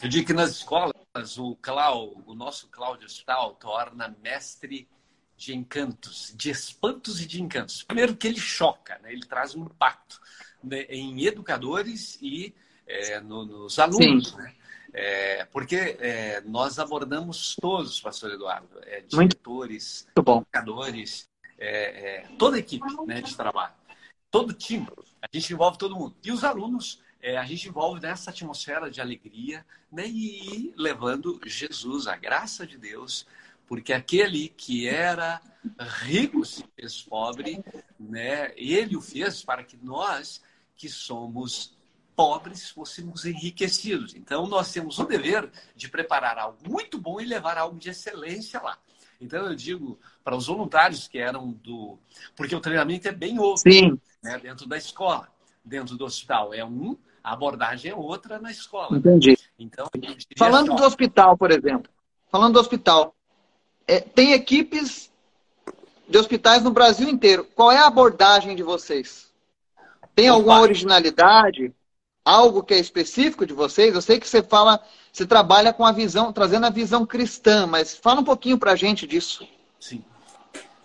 [0.00, 0.95] eu digo que nas escolas
[1.38, 4.88] o Clau, o nosso Cláudio Hospital torna mestre
[5.36, 7.82] de encantos, de espantos e de encantos.
[7.82, 9.12] Primeiro que ele choca, né?
[9.12, 10.20] ele traz um impacto
[10.62, 10.82] né?
[10.88, 12.54] em educadores e
[12.86, 14.54] é, no, nos alunos, né?
[14.92, 22.60] É, porque é, nós abordamos todos, pastor Eduardo, é, diretores, educadores, é, é, toda a
[22.60, 23.74] equipe né, de trabalho,
[24.30, 24.88] todo time,
[25.20, 26.16] a gente envolve todo mundo.
[26.24, 32.06] E os alunos, é, a gente envolve nessa atmosfera de alegria né, e levando Jesus,
[32.06, 33.26] a graça de Deus,
[33.66, 35.40] porque aquele que era
[36.04, 37.64] rico se fez pobre,
[37.98, 38.52] né?
[38.56, 40.40] Ele o fez para que nós
[40.76, 41.76] que somos
[42.14, 44.14] pobres fôssemos enriquecidos.
[44.14, 48.60] Então nós temos o dever de preparar algo muito bom e levar algo de excelência
[48.60, 48.78] lá.
[49.20, 51.98] Então eu digo para os voluntários que eram do,
[52.36, 54.00] porque o treinamento é bem outro, Sim.
[54.22, 54.38] Né?
[54.38, 55.28] dentro da escola,
[55.64, 58.96] dentro do hospital é um, a abordagem é outra na escola.
[58.96, 59.36] Entendi.
[59.58, 59.88] Então
[60.38, 61.90] falando assim, do hospital, por exemplo,
[62.30, 63.16] falando do hospital,
[63.84, 65.10] é, tem equipes
[66.08, 67.44] de hospitais no Brasil inteiro.
[67.56, 69.28] Qual é a abordagem de vocês?
[70.14, 71.74] Tem alguma originalidade?
[72.24, 73.92] Algo que é específico de vocês?
[73.92, 74.80] Eu sei que você fala,
[75.12, 78.76] você trabalha com a visão, trazendo a visão cristã, mas fala um pouquinho para a
[78.76, 79.44] gente disso.
[79.80, 80.04] Sim.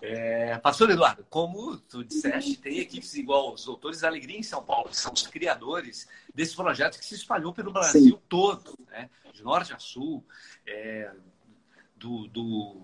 [0.01, 4.63] É, Pastor Eduardo, como tu disseste, tem equipes igual os Doutores da Alegria em São
[4.63, 8.21] Paulo, que são os criadores desse projeto que se espalhou pelo Brasil Sim.
[8.27, 9.09] todo, né?
[9.31, 10.25] de norte a sul.
[10.65, 11.11] É,
[12.01, 12.81] do, do,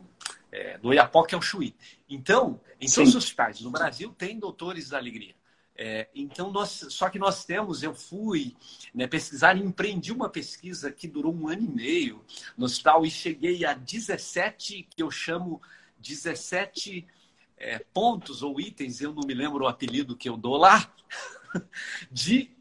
[0.52, 1.76] é, do Iapoque ao Chuí.
[2.08, 5.36] Então, em todos os hospitais no Brasil tem doutores da alegria.
[5.80, 8.56] É, então, nós, só que nós temos, eu fui
[8.94, 12.26] né, pesquisar e empreendi uma pesquisa que durou um ano e meio
[12.58, 15.62] no hospital e cheguei a 17, que eu chamo
[16.00, 17.08] 17
[17.58, 20.94] é, pontos ou itens, eu não me lembro o apelido que eu dou lá,
[22.12, 22.52] de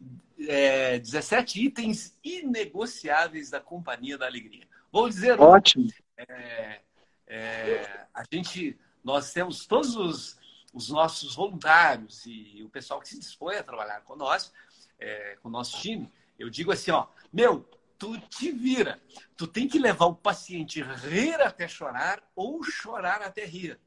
[0.48, 4.66] é, 17 itens inegociáveis da Companhia da Alegria.
[4.90, 5.40] Vou dizer.
[5.40, 5.88] Ótimo.
[6.16, 6.80] É,
[7.26, 10.38] é, a gente, nós temos todos os,
[10.72, 14.52] os, nossos voluntários e o pessoal que se dispõe a trabalhar com nós,
[14.98, 16.10] é, com o nosso time.
[16.38, 19.00] Eu digo assim, ó, meu, tu te vira.
[19.36, 23.78] Tu tem que levar o paciente rir até chorar ou chorar até rir.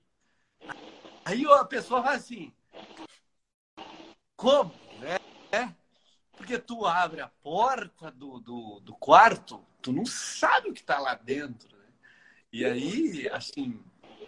[1.25, 2.51] Aí a pessoa vai assim,
[4.35, 4.73] como,
[5.51, 5.75] né?
[6.35, 10.97] Porque tu abre a porta do, do, do quarto, tu não sabe o que está
[10.97, 11.77] lá dentro.
[12.51, 13.79] E aí, assim,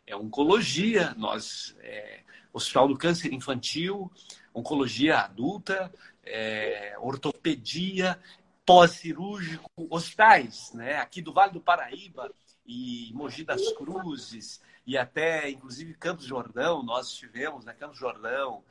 [0.06, 4.12] é oncologia, nós, é, Hospital do Câncer Infantil,
[4.54, 5.92] oncologia adulta,
[6.24, 8.20] é, ortopedia,
[8.66, 10.98] pós-cirúrgico, hospitais, né?
[10.98, 12.34] Aqui do Vale do Paraíba
[12.66, 17.74] e Mogi das Cruzes e até, inclusive, Campos Jordão, nós estivemos, né?
[17.74, 18.64] Campos Jordão,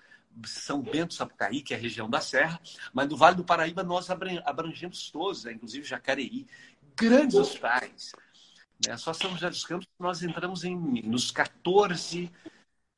[0.44, 2.60] São Bento, Sapucaí, que é a região da Serra,
[2.92, 5.52] mas do Vale do Paraíba nós abrangemos todos, né?
[5.52, 6.46] inclusive Jacareí,
[6.96, 8.12] grandes hospitais,
[8.86, 8.96] né?
[8.96, 12.30] Só São José dos Campos nós entramos em, nos 14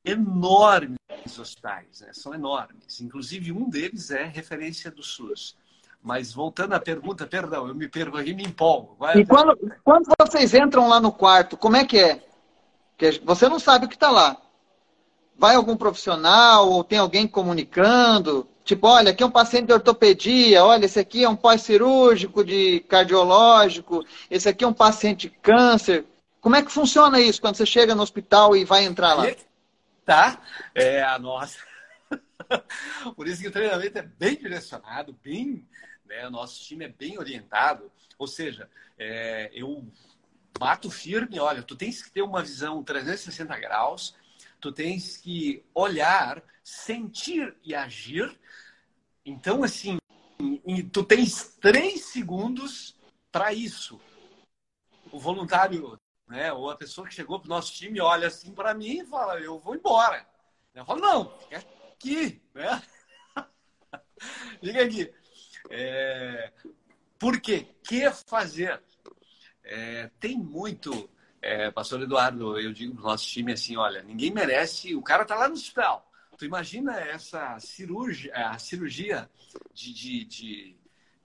[0.05, 0.97] enormes
[1.39, 2.13] hospitais, né?
[2.13, 3.01] são enormes.
[3.01, 5.55] Inclusive, um deles é referência do SUS.
[6.03, 8.97] Mas voltando à pergunta, perdão, eu me perco aqui me empolgo.
[8.99, 12.21] Vai e quando, quando vocês entram lá no quarto, como é que é?
[12.91, 14.35] Porque você não sabe o que está lá.
[15.37, 18.47] Vai algum profissional ou tem alguém comunicando?
[18.65, 22.81] Tipo, olha, aqui é um paciente de ortopedia, olha, esse aqui é um pós-cirúrgico de
[22.81, 26.05] cardiológico, esse aqui é um paciente de câncer.
[26.39, 29.25] Como é que funciona isso quando você chega no hospital e vai entrar lá?
[30.05, 30.41] Tá,
[30.75, 31.57] é a nossa.
[33.15, 35.65] Por isso que o treinamento é bem direcionado, bem,
[36.05, 37.91] né, o nosso time é bem orientado.
[38.17, 39.85] Ou seja, é, eu
[40.57, 44.15] bato firme, olha, tu tens que ter uma visão 360 graus,
[44.59, 48.39] tu tens que olhar, sentir e agir
[49.25, 49.97] então, assim,
[50.91, 52.95] tu tens três segundos
[53.31, 53.99] para isso.
[55.11, 58.73] O voluntário, né, ou a pessoa que chegou para o nosso time, olha assim para
[58.73, 60.27] mim e fala: Eu vou embora.
[60.73, 61.57] Eu falo: Não, fica
[61.93, 62.41] aqui.
[62.53, 62.81] Né?
[64.59, 65.13] Fica aqui.
[65.69, 66.51] É...
[67.17, 67.67] Por quê?
[67.83, 68.81] que fazer?
[69.63, 71.09] É, tem muito,
[71.41, 74.95] é, pastor Eduardo, eu digo para o nosso time assim: olha, ninguém merece.
[74.95, 76.09] O cara está lá no hospital.
[76.37, 79.29] Tu imagina essa cirurgia, a cirurgia
[79.73, 80.75] de, de, de,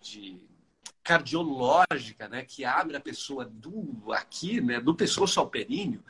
[0.01, 0.49] de
[1.03, 6.05] cardiológica, né, que abre a pessoa do aqui, né, do pescoço ao períneo.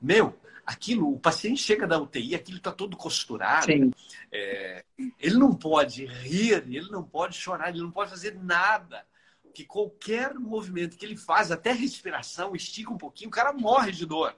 [0.00, 3.70] Meu, aquilo, o paciente chega da UTI, aquilo está todo costurado.
[4.32, 4.84] É,
[5.18, 9.06] ele não pode rir, ele não pode chorar, ele não pode fazer nada.
[9.54, 14.04] Que qualquer movimento que ele faz, até respiração, estica um pouquinho, o cara morre de
[14.04, 14.36] dor.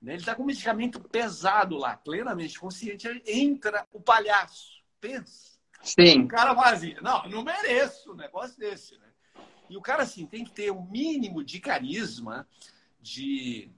[0.00, 0.12] Né?
[0.12, 3.08] Ele está com um medicamento pesado lá, plenamente consciente.
[3.26, 4.82] Entra o palhaço.
[5.00, 5.58] Pensa.
[5.82, 6.22] Sim.
[6.22, 9.06] O cara fazia, não, não mereço um negócio desse, né?
[9.68, 12.48] E o cara, assim, tem que ter um mínimo de carisma,
[13.00, 13.70] de,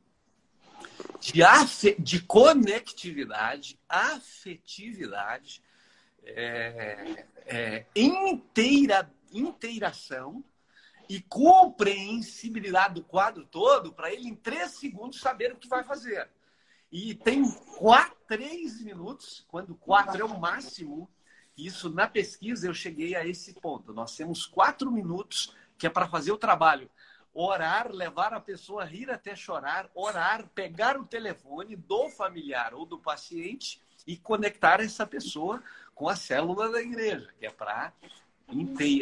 [1.32, 5.62] de, de conectividade, afetividade,
[6.24, 10.44] é, é, inteira, inteiração
[11.08, 16.28] e compreensibilidade do quadro todo para ele, em três segundos, saber o que vai fazer.
[16.92, 21.10] E tem quatro, três minutos, quando quatro é o máximo,
[21.56, 23.92] isso na pesquisa eu cheguei a esse ponto.
[23.92, 26.90] Nós temos quatro minutos que é para fazer o trabalho.
[27.32, 32.84] Orar, levar a pessoa a rir até chorar, orar, pegar o telefone do familiar ou
[32.84, 35.62] do paciente e conectar essa pessoa
[35.94, 37.92] com a célula da igreja, que é para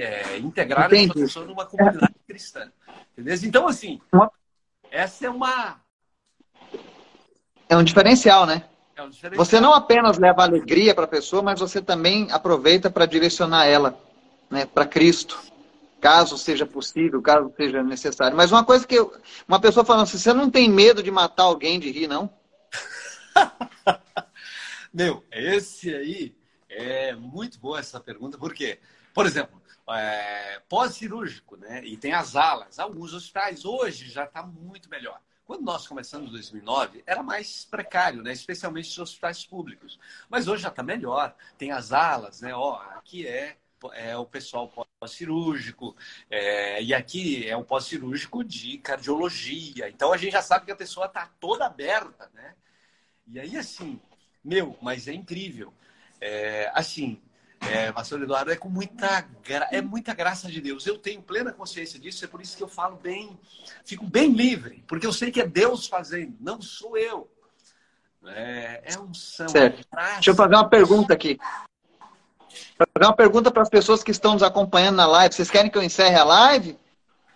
[0.01, 1.11] é, integrar Entendi.
[1.11, 2.71] essa pessoa numa comunidade cristã.
[3.13, 3.39] Entendeu?
[3.45, 4.01] Então, assim,
[4.91, 5.81] essa é uma
[7.69, 8.65] é um diferencial, né?
[8.97, 9.45] É um diferencial.
[9.45, 13.99] Você não apenas leva alegria para a pessoa, mas você também aproveita para direcionar ela
[14.51, 15.39] né, para Cristo,
[16.01, 18.37] caso seja possível, caso seja necessário.
[18.37, 19.13] Mas uma coisa que eu,
[19.47, 22.31] uma pessoa falando assim, você não tem medo de matar alguém de rir, não?
[24.93, 26.37] Meu, esse aí
[26.69, 28.79] é muito boa essa pergunta, porque,
[29.13, 31.85] por exemplo, é, pós-cirúrgico, né?
[31.85, 32.79] E tem as alas.
[32.79, 35.21] Alguns hospitais hoje já está muito melhor.
[35.49, 38.33] Quando nós começamos em 2009, era mais precário, né?
[38.33, 39.99] especialmente os hospitais públicos.
[40.29, 41.35] Mas hoje já está melhor.
[41.57, 42.55] Tem as alas, né?
[42.55, 43.57] Ó, aqui é,
[43.95, 45.97] é o pessoal pós-cirúrgico,
[46.31, 49.89] é, e aqui é o pós-cirúrgico de cardiologia.
[49.89, 52.55] Então a gente já sabe que a pessoa está toda aberta, né?
[53.27, 54.01] E aí, assim,
[54.43, 55.73] meu, mas é incrível.
[56.21, 57.21] É, assim,
[57.61, 59.69] é, pastor Eduardo, é com muita, gra...
[59.71, 60.87] é muita graça de Deus.
[60.87, 63.39] Eu tenho plena consciência disso, é por isso que eu falo bem,
[63.85, 67.31] fico bem livre, porque eu sei que é Deus fazendo, não sou eu.
[68.27, 69.49] É, é um são.
[69.49, 69.87] Certo.
[70.15, 71.39] Deixa eu fazer uma pergunta aqui.
[72.77, 75.35] Fazer uma pergunta para as pessoas que estão nos acompanhando na live.
[75.35, 76.77] Vocês querem que eu encerre a live?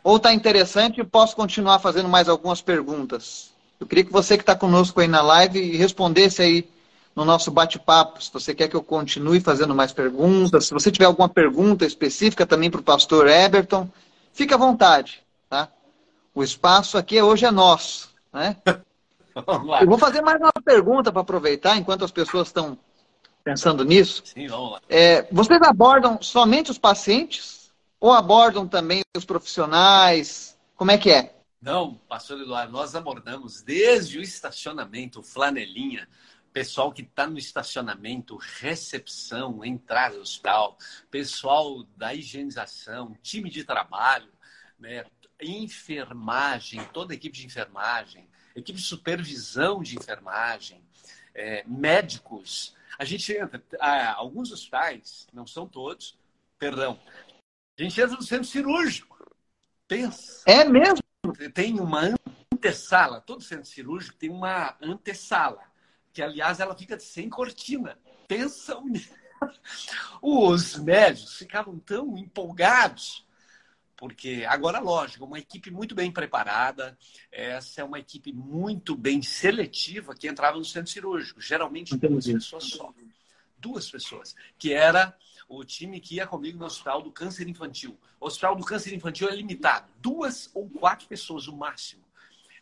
[0.05, 3.53] Ou está interessante e posso continuar fazendo mais algumas perguntas?
[3.79, 6.69] Eu queria que você que está conosco aí na live respondesse aí
[7.15, 8.23] no nosso bate-papo.
[8.23, 12.47] Se você quer que eu continue fazendo mais perguntas, se você tiver alguma pergunta específica
[12.47, 13.89] também para o pastor Eberton,
[14.33, 15.23] fique à vontade.
[15.49, 15.69] Tá?
[16.35, 18.11] O espaço aqui hoje é nosso.
[18.33, 18.57] Né?
[19.81, 22.77] Eu vou fazer mais uma pergunta para aproveitar, enquanto as pessoas estão
[23.43, 24.23] pensando nisso.
[24.25, 24.81] Sim, vamos lá.
[24.89, 30.59] É, vocês abordam somente os pacientes ou abordam também os profissionais?
[30.77, 31.35] Como é que é?
[31.61, 36.09] Não, pastor Eduardo, nós abordamos desde o estacionamento, flanelinha,
[36.53, 40.77] pessoal que está no estacionamento, recepção, entrada do hospital,
[41.11, 44.29] pessoal da higienização, time de trabalho,
[44.79, 45.05] né,
[45.41, 50.83] enfermagem, toda a equipe de enfermagem, equipe de supervisão de enfermagem,
[51.35, 52.75] é, médicos.
[53.03, 56.17] A gente entra, ah, alguns hospitais, não são todos,
[56.57, 57.01] perdão,
[57.77, 59.19] a gente entra no centro cirúrgico.
[59.89, 60.45] Pensa.
[60.47, 61.03] É mesmo?
[61.53, 62.15] Tem uma
[62.55, 65.65] antessala, todo centro cirúrgico tem uma antessala
[66.13, 67.99] que aliás ela fica sem cortina.
[68.29, 68.81] Pensa
[70.23, 73.27] os médicos ficavam tão empolgados
[74.03, 76.99] porque agora lógico uma equipe muito bem preparada
[77.31, 82.15] essa é uma equipe muito bem seletiva que entrava no centro cirúrgico geralmente Entendi.
[82.15, 82.93] duas pessoas só
[83.57, 85.17] duas pessoas que era
[85.49, 89.29] o time que ia comigo no hospital do câncer infantil o hospital do câncer infantil
[89.29, 92.03] é limitado duas ou quatro pessoas o máximo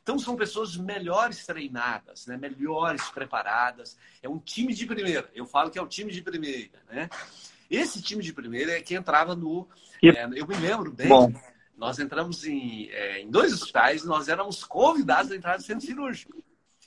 [0.03, 2.37] então são pessoas melhores treinadas, né?
[2.37, 3.99] melhores preparadas.
[4.23, 5.31] É um time de primeira.
[5.35, 7.09] Eu falo que é o time de primeira, né?
[7.71, 9.69] Esse time de primeira é que entrava no.
[10.03, 11.09] É, eu me lembro bem.
[11.09, 11.33] Bom.
[11.77, 16.43] Nós entramos em, é, em dois hospitais, nós éramos convidados a entrar no centro cirúrgico.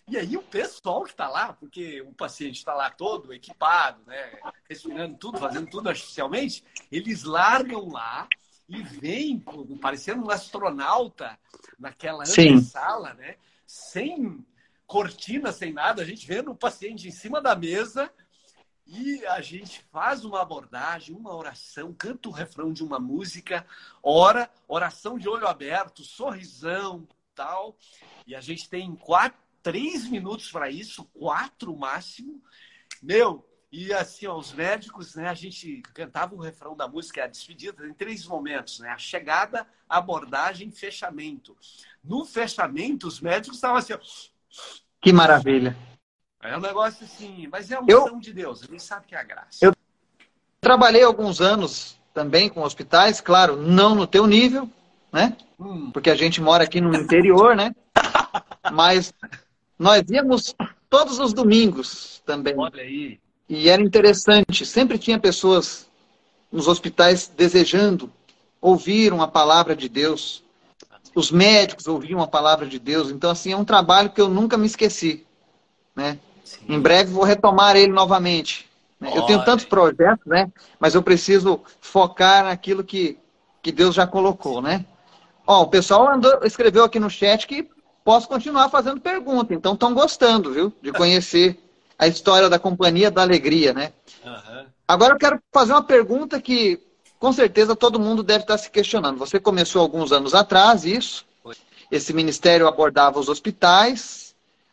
[0.08, 4.38] E aí o pessoal que está lá, porque o paciente está lá todo equipado, né,
[4.70, 8.28] respirando tudo, fazendo tudo artificialmente, eles largam lá
[8.68, 9.44] e vem
[9.82, 11.40] parecendo um astronauta
[11.80, 13.36] naquela sala, né?
[13.66, 14.46] Sem
[14.86, 18.12] cortina, sem nada, a gente vendo o paciente em cima da mesa
[18.94, 23.66] e a gente faz uma abordagem, uma oração, canta o refrão de uma música,
[24.04, 27.76] ora, oração de olho aberto, sorrisão, tal.
[28.28, 32.40] E a gente tem quatro, três minutos para isso, quatro máximo.
[33.02, 37.28] Meu, e assim, ó, os médicos, né, a gente cantava o refrão da música, a
[37.28, 38.90] despedida, em três momentos, né?
[38.90, 41.58] A chegada, abordagem, fechamento.
[42.04, 44.00] No fechamento, os médicos estavam assim, ó,
[45.02, 45.76] Que maravilha.
[46.44, 49.20] É um negócio assim, mas é a unção eu, de Deus, gente sabe que é
[49.20, 49.60] a graça.
[49.62, 49.74] Eu
[50.60, 54.70] trabalhei alguns anos também com hospitais, claro, não no teu nível,
[55.12, 55.36] né?
[55.60, 55.90] Hum.
[55.92, 57.74] Porque a gente mora aqui no interior, né?
[58.72, 59.14] Mas
[59.80, 60.54] nós íamos
[60.90, 62.54] todos os domingos também.
[62.58, 63.20] Olha aí.
[63.48, 65.90] E era interessante, sempre tinha pessoas
[66.52, 68.12] nos hospitais desejando
[68.62, 70.44] ouvir uma palavra de Deus.
[71.16, 73.10] Os médicos ouviam a palavra de Deus.
[73.10, 75.26] Então, assim, é um trabalho que eu nunca me esqueci.
[75.96, 76.18] Né?
[76.68, 78.70] Em breve vou retomar ele novamente.
[79.00, 79.12] Né?
[79.16, 80.52] Eu tenho tantos projetos, né?
[80.80, 83.18] Mas eu preciso focar naquilo que,
[83.62, 84.86] que Deus já colocou, né?
[85.46, 87.68] Ó, o pessoal andou, escreveu aqui no chat que
[88.04, 89.54] posso continuar fazendo pergunta.
[89.54, 90.74] Então estão gostando, viu?
[90.82, 91.60] De conhecer
[91.98, 93.92] a história da Companhia da Alegria, né?
[94.24, 94.66] Uhum.
[94.88, 96.80] Agora eu quero fazer uma pergunta que
[97.20, 99.18] com certeza todo mundo deve estar se questionando.
[99.18, 101.26] Você começou alguns anos atrás isso.
[101.92, 104.23] Esse ministério abordava os hospitais,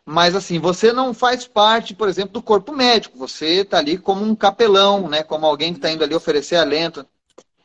[0.04, 3.18] mas assim, você não faz parte, por exemplo, do corpo médico.
[3.18, 5.22] Você está ali como um capelão, né?
[5.22, 7.06] Como alguém que está indo ali oferecer alento.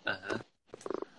[0.06, 0.40] Uhum.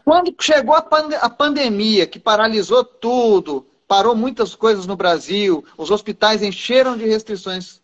[0.04, 5.90] Quando chegou a, pand a pandemia, que paralisou tudo, parou muitas coisas no Brasil, os
[5.90, 7.80] hospitais encheram de restrições.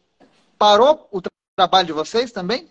[0.56, 2.68] Parou o tra trabalho de vocês também?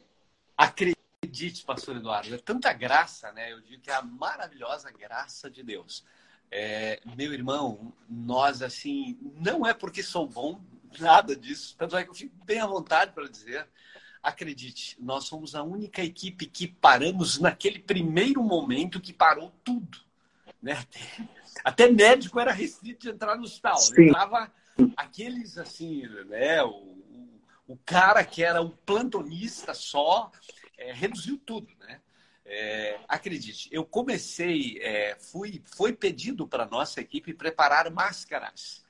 [0.58, 3.52] Acredite, pastor Eduardo, é tanta graça, né?
[3.52, 6.04] Eu digo que é a maravilhosa graça de Deus.
[6.52, 10.62] É, meu irmão, nós assim, não é porque sou bom,
[11.00, 11.76] nada disso.
[11.78, 13.66] Tanto é que eu fico bem à vontade para dizer.
[14.22, 20.00] Acredite, nós somos a única equipe que paramos naquele primeiro momento que parou tudo.
[20.62, 20.78] Né?
[21.64, 23.78] Até médico era restrito de entrar no hospital.
[23.78, 24.10] Sim.
[24.10, 24.52] Entrava
[24.96, 26.62] aqueles assim, né?
[26.64, 26.98] O,
[27.68, 30.32] o cara que era um plantonista só,
[30.78, 32.02] é, reduziu tudo, né?
[32.54, 38.84] É, acredite, eu comecei, é, fui, foi pedido para nossa equipe preparar máscaras.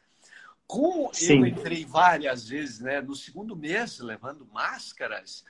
[0.65, 1.41] Como Sim.
[1.41, 5.45] eu entrei várias vezes, né, no segundo mês levando máscaras,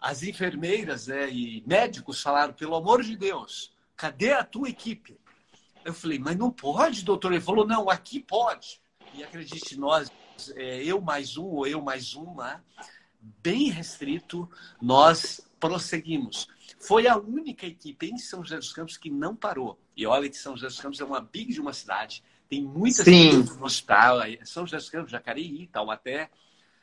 [0.00, 5.20] as enfermeiras né, e médicos falaram: pelo amor de Deus, cadê a tua equipe?
[5.84, 7.32] Eu falei, mas não pode, doutor.
[7.32, 8.80] Ele falou, não, aqui pode.
[9.12, 10.10] E acredite, nós,
[10.54, 12.64] é, eu mais um ou eu mais uma,
[13.42, 16.48] bem restrito, nós prosseguimos.
[16.78, 19.78] Foi a única equipe em São José dos Campos que não parou.
[19.96, 23.06] E olha que São José dos Campos é uma big de uma cidade, tem muitas
[23.06, 26.30] equipes no hospital, São José dos Campos, Jacareí, Taubaté.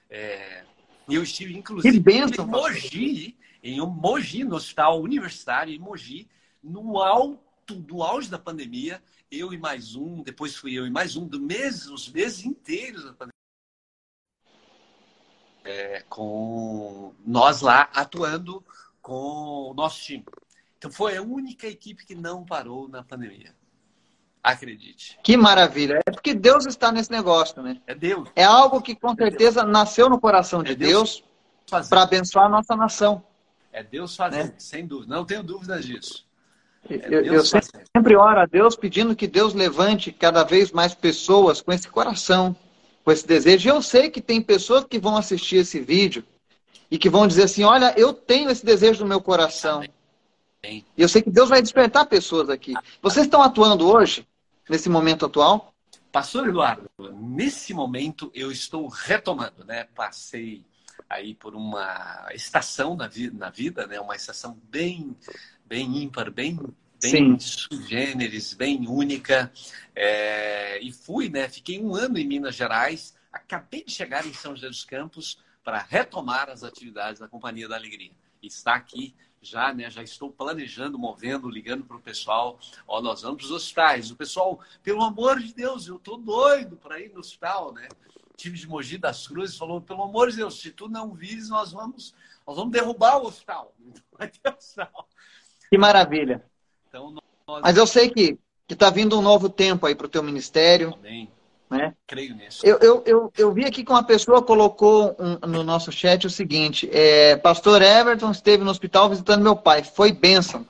[0.10, 0.66] É...
[1.08, 6.30] E eu estive, inclusive, em Mogi, em Mogi, no hospital universitário, em Mogi,
[6.64, 11.16] no alto do auge da pandemia, eu e mais um, depois fui eu e mais
[11.16, 13.34] um, do mês, os meses inteiros da pandemia.
[15.66, 18.64] É, com nós lá atuando
[19.04, 20.26] com o nosso time.
[20.78, 23.54] Então foi a única equipe que não parou na pandemia.
[24.41, 25.20] Acredite.
[25.24, 26.01] Que maravilha.
[26.06, 27.80] É porque Deus está nesse negócio, né?
[27.86, 28.30] É Deus.
[28.36, 31.24] É algo que com certeza é nasceu no coração de é Deus,
[31.70, 33.24] Deus para abençoar a nossa nação.
[33.72, 34.56] É Deus fazendo, né?
[34.58, 35.16] sem dúvida.
[35.16, 36.26] Não tenho dúvidas disso.
[36.89, 41.72] Eu, eu sempre oro a Deus pedindo que Deus levante cada vez mais pessoas com
[41.72, 42.54] esse coração,
[43.06, 43.68] com esse desejo.
[43.68, 46.26] E eu sei que tem pessoas que vão assistir esse vídeo
[46.90, 49.84] e que vão dizer assim: Olha, eu tenho esse desejo no meu coração.
[50.64, 52.74] E eu sei que Deus vai despertar pessoas aqui.
[53.02, 54.26] Vocês estão atuando hoje,
[54.70, 55.74] nesse momento atual?
[56.12, 59.88] Pastor Eduardo, nesse momento eu estou retomando, né?
[59.96, 60.64] Passei
[61.10, 64.00] aí por uma estação na vida, na vida né?
[64.00, 65.18] Uma estação bem
[65.66, 66.60] bem ímpar, bem,
[67.02, 69.52] bem sugêneres, bem única.
[69.96, 71.50] É, e fui, né?
[71.50, 75.80] Fiquei um ano em Minas Gerais, acabei de chegar em São José dos Campos para
[75.80, 78.11] retomar as atividades da Companhia da Alegria.
[78.41, 79.89] Está aqui já, né?
[79.89, 82.59] Já estou planejando, movendo, ligando para o pessoal.
[82.88, 84.11] Ó, nós vamos para os hospitais.
[84.11, 87.88] O pessoal, pelo amor de Deus, eu estou doido para ir no hospital, né?
[88.32, 91.49] O time de Mogi das Cruzes falou, pelo amor de Deus, se tu não vires,
[91.49, 92.14] nós vamos,
[92.45, 93.74] nós vamos derrubar o hospital.
[94.57, 95.07] Hospital.
[95.70, 96.43] Que maravilha.
[96.88, 97.16] Então,
[97.47, 97.61] nós...
[97.61, 98.38] Mas eu sei que
[98.70, 100.93] está vindo um novo tempo aí para o teu ministério.
[100.93, 101.30] Amém.
[101.78, 101.94] Né?
[102.08, 102.66] Creio nisso.
[102.66, 106.30] Eu, eu, eu, eu, vi aqui que uma pessoa colocou um, no nosso chat o
[106.30, 109.84] seguinte: é, Pastor Everton esteve no hospital visitando meu pai.
[109.84, 110.66] Foi bênção.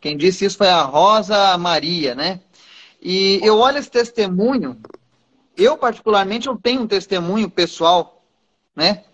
[0.00, 2.40] Quem disse isso foi a Rosa Maria, né?
[3.00, 4.80] E eu olho esse testemunho.
[5.56, 8.22] Eu, particularmente, eu tenho um testemunho pessoal,
[8.74, 9.04] né?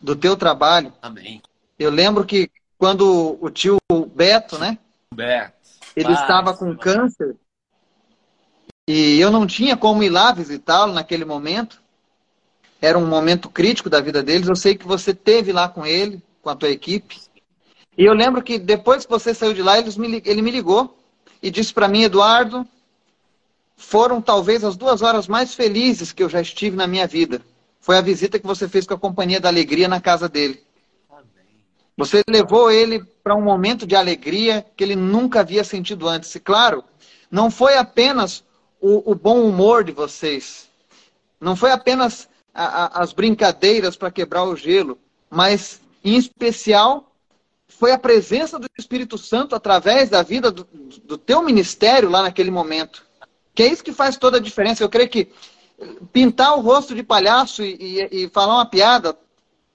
[0.00, 0.92] Do teu trabalho.
[1.00, 1.40] Amém.
[1.78, 3.78] Eu lembro que quando o tio
[4.14, 4.78] Beto, né?
[5.14, 5.52] Beto.
[5.94, 7.36] Ele estava com câncer
[8.86, 11.80] e eu não tinha como ir lá visitá-lo naquele momento.
[12.80, 14.48] Era um momento crítico da vida deles.
[14.48, 17.20] Eu sei que você teve lá com ele, com a tua equipe.
[17.96, 20.98] E eu lembro que depois que você saiu de lá, me, ele me ligou
[21.40, 22.66] e disse para mim, Eduardo,
[23.76, 27.40] foram talvez as duas horas mais felizes que eu já estive na minha vida.
[27.80, 30.60] Foi a visita que você fez com a Companhia da Alegria na casa dele.
[31.96, 36.34] Você levou ele para um momento de alegria que ele nunca havia sentido antes.
[36.34, 36.82] E claro,
[37.30, 38.42] não foi apenas
[38.82, 40.68] o, o bom humor de vocês,
[41.40, 44.98] não foi apenas a, a, as brincadeiras para quebrar o gelo,
[45.30, 47.10] mas em especial
[47.68, 50.68] foi a presença do Espírito Santo através da vida do,
[51.04, 53.04] do teu ministério lá naquele momento.
[53.54, 54.82] Que é isso que faz toda a diferença.
[54.82, 55.32] Eu creio que
[56.12, 59.16] pintar o rosto de palhaço e, e, e falar uma piada,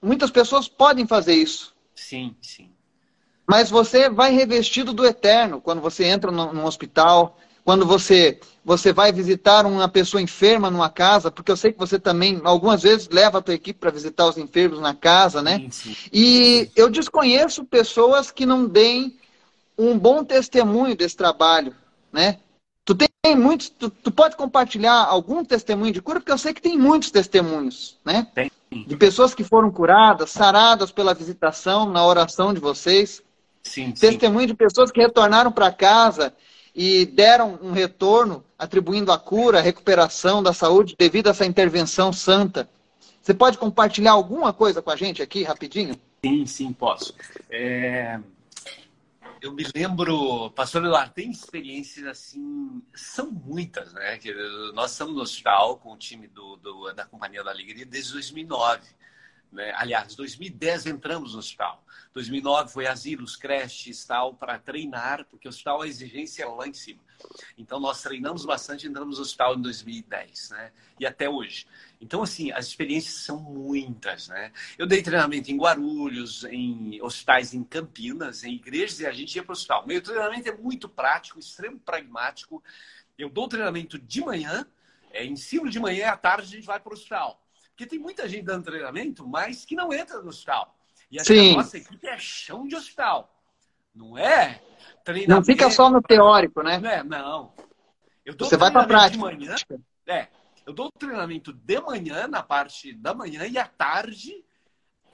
[0.02, 1.74] muitas pessoas podem fazer isso.
[1.94, 2.70] Sim, sim.
[3.46, 7.38] Mas você vai revestido do eterno quando você entra no, no hospital,
[7.68, 11.98] quando você você vai visitar uma pessoa enferma numa casa, porque eu sei que você
[11.98, 15.58] também algumas vezes leva a tua equipe para visitar os enfermos na casa, né?
[15.58, 15.96] Sim, sim.
[16.10, 19.18] E eu desconheço pessoas que não deem
[19.76, 21.74] um bom testemunho desse trabalho,
[22.10, 22.38] né?
[22.86, 26.62] Tu tem muitos, tu, tu, pode compartilhar algum testemunho de cura, porque eu sei que
[26.62, 28.28] tem muitos testemunhos, né?
[28.34, 28.50] Tem.
[28.70, 33.22] De pessoas que foram curadas, saradas pela visitação, na oração de vocês.
[33.62, 34.54] Sim, Testemunho sim.
[34.54, 36.32] de pessoas que retornaram para casa
[36.74, 42.12] e deram um retorno, atribuindo a cura, a recuperação da saúde devido a essa intervenção
[42.12, 42.68] santa.
[43.20, 45.94] Você pode compartilhar alguma coisa com a gente aqui, rapidinho?
[46.24, 47.14] Sim, sim, posso.
[47.50, 48.18] É...
[49.40, 54.18] Eu me lembro, pastor Eduardo, tem experiências assim, são muitas, né?
[54.74, 58.82] Nós estamos no hospital com o time do, do da Companhia da Alegria desde 2009.
[59.50, 59.72] Né?
[59.76, 61.82] Aliás, 2010 entramos no hospital.
[62.12, 66.72] 2009 foi asilos, creches, tal, para treinar, porque o hospital a exigência é lá em
[66.72, 67.00] cima.
[67.56, 70.72] Então nós treinamos bastante, entramos no hospital em 2010, né?
[70.98, 71.66] E até hoje.
[72.00, 74.52] Então assim, as experiências são muitas, né?
[74.76, 79.42] Eu dei treinamento em Guarulhos, em hospitais em Campinas, em igrejas e a gente ia
[79.42, 79.86] para o hospital.
[79.86, 82.62] Meu treinamento é muito prático, extremo pragmático.
[83.16, 84.66] Eu dou treinamento de manhã,
[85.10, 87.42] é, ensino de manhã e à tarde a gente vai para o hospital.
[87.78, 90.76] Porque tem muita gente dando treinamento, mas que não entra no hospital.
[91.08, 91.54] E a Sim.
[91.54, 93.32] nossa equipe é chão de hospital.
[93.94, 94.60] Não é
[95.04, 95.30] treinamento.
[95.30, 96.80] Não fica só no teórico, né?
[96.80, 97.54] Não é, não.
[98.24, 99.12] Eu dou Você vai para a prática.
[99.12, 99.54] De manhã,
[100.08, 100.26] é,
[100.66, 104.44] eu dou treinamento de manhã, na parte da manhã, e à tarde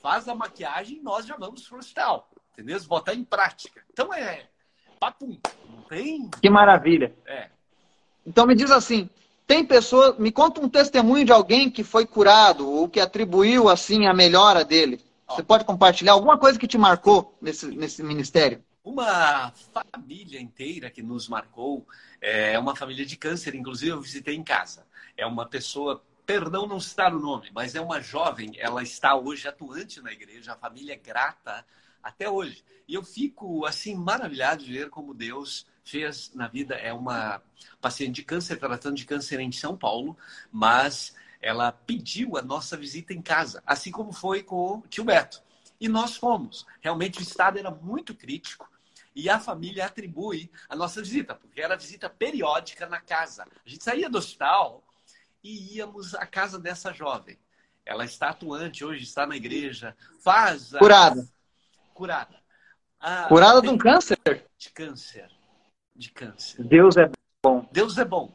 [0.01, 2.31] faz a maquiagem e nós já vamos para o hospital.
[2.55, 2.83] Entendeu?
[2.85, 3.85] Botar em prática.
[3.93, 4.49] Então é
[4.99, 5.39] papum.
[5.69, 6.31] Não tem.
[6.41, 7.15] Que maravilha.
[7.27, 7.51] É.
[8.25, 9.11] Então me diz assim,
[9.47, 14.07] tem pessoa, me conta um testemunho de alguém que foi curado ou que atribuiu assim
[14.07, 15.01] a melhora dele.
[15.28, 18.62] Você pode compartilhar alguma coisa que te marcou nesse, nesse ministério?
[18.82, 21.86] Uma família inteira que nos marcou
[22.20, 24.86] é uma família de câncer, inclusive eu visitei em casa.
[25.16, 29.49] É uma pessoa, perdão não citar o nome, mas é uma jovem, ela está hoje
[29.49, 31.64] atuante na igreja, a família é grata
[32.03, 32.62] até hoje.
[32.86, 36.74] E eu fico assim maravilhado de ver como Deus fez na vida.
[36.74, 37.43] É uma
[37.80, 40.16] paciente de câncer, tratando de câncer em São Paulo,
[40.51, 45.43] mas ela pediu a nossa visita em casa, assim como foi com o tio Beto.
[45.78, 46.64] E nós fomos.
[46.80, 48.70] Realmente o estado era muito crítico
[49.14, 53.45] e a família atribui a nossa visita, porque era visita periódica na casa.
[53.45, 54.82] A gente saía do hospital
[55.43, 57.39] e íamos à casa dessa jovem.
[57.85, 60.70] Ela está atuante hoje, está na igreja, faz.
[60.70, 61.28] Curada.
[61.93, 62.43] Curada.
[62.99, 64.18] Ah, Curada de um câncer?
[64.57, 65.34] De câncer
[65.95, 66.62] de câncer.
[66.64, 67.11] Deus é
[67.42, 67.66] bom.
[67.70, 68.32] Deus é bom.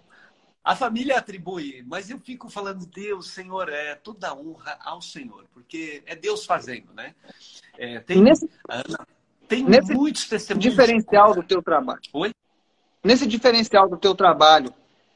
[0.63, 6.03] A família atribui, mas eu fico falando, Deus, Senhor, é toda honra ao Senhor, porque
[6.05, 7.15] é Deus fazendo, né?
[7.77, 8.47] É, tem nesse,
[9.47, 10.69] tem nesse muitos testemunhos.
[10.69, 12.01] diferencial do teu trabalho.
[12.13, 12.31] Oi?
[13.03, 14.73] Nesse diferencial do teu trabalho,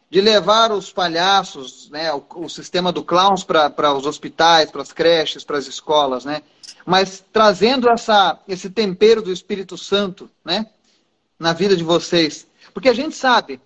[0.09, 4.93] de levar os palhaços, né, o, o sistema do clowns para os hospitais, para as
[4.93, 6.41] creches, para as escolas, né?
[6.85, 10.67] Mas trazendo essa, esse tempero do Espírito Santo, né?
[11.39, 12.47] Na vida de vocês.
[12.73, 13.59] Porque a gente sabe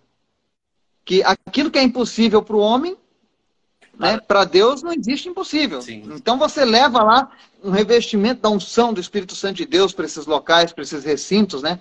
[1.06, 2.98] que aquilo que é impossível para o homem,
[3.98, 5.82] né, para Deus não existe impossível.
[5.82, 6.04] Sim.
[6.16, 7.32] Então você leva lá
[7.64, 11.62] um revestimento da unção do Espírito Santo de Deus para esses locais, para esses recintos,
[11.62, 11.80] né?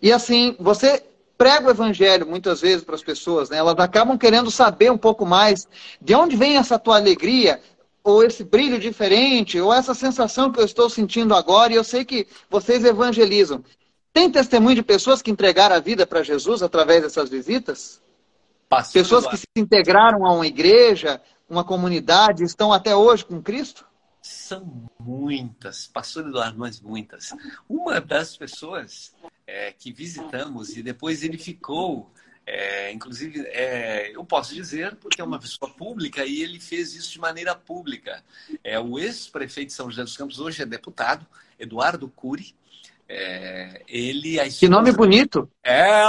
[0.00, 1.02] E assim, você
[1.36, 3.58] prega o evangelho muitas vezes para as pessoas, né?
[3.58, 5.66] Elas acabam querendo saber um pouco mais
[6.00, 7.60] de onde vem essa tua alegria,
[8.04, 12.04] ou esse brilho diferente, ou essa sensação que eu estou sentindo agora, e eu sei
[12.04, 13.62] que vocês evangelizam.
[14.12, 18.02] Tem testemunho de pessoas que entregaram a vida para Jesus através dessas visitas?
[18.68, 23.86] Pastor pessoas que se integraram a uma igreja, uma comunidade, estão até hoje com Cristo?
[24.20, 27.34] São muitas, pastor Eduardo, mas muitas.
[27.68, 29.12] Uma das pessoas
[29.46, 32.10] é, que visitamos e depois ele ficou,
[32.46, 37.12] é, inclusive, é, eu posso dizer, porque é uma pessoa pública e ele fez isso
[37.12, 38.22] de maneira pública.
[38.62, 41.26] É o ex-prefeito de São José dos Campos, hoje é deputado,
[41.58, 42.54] Eduardo Cury.
[43.14, 44.36] É, ele.
[44.38, 44.58] Esposa...
[44.58, 45.50] Que nome bonito!
[45.62, 46.02] É!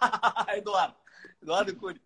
[0.58, 0.96] Eduardo,
[1.40, 2.00] Eduardo Cury.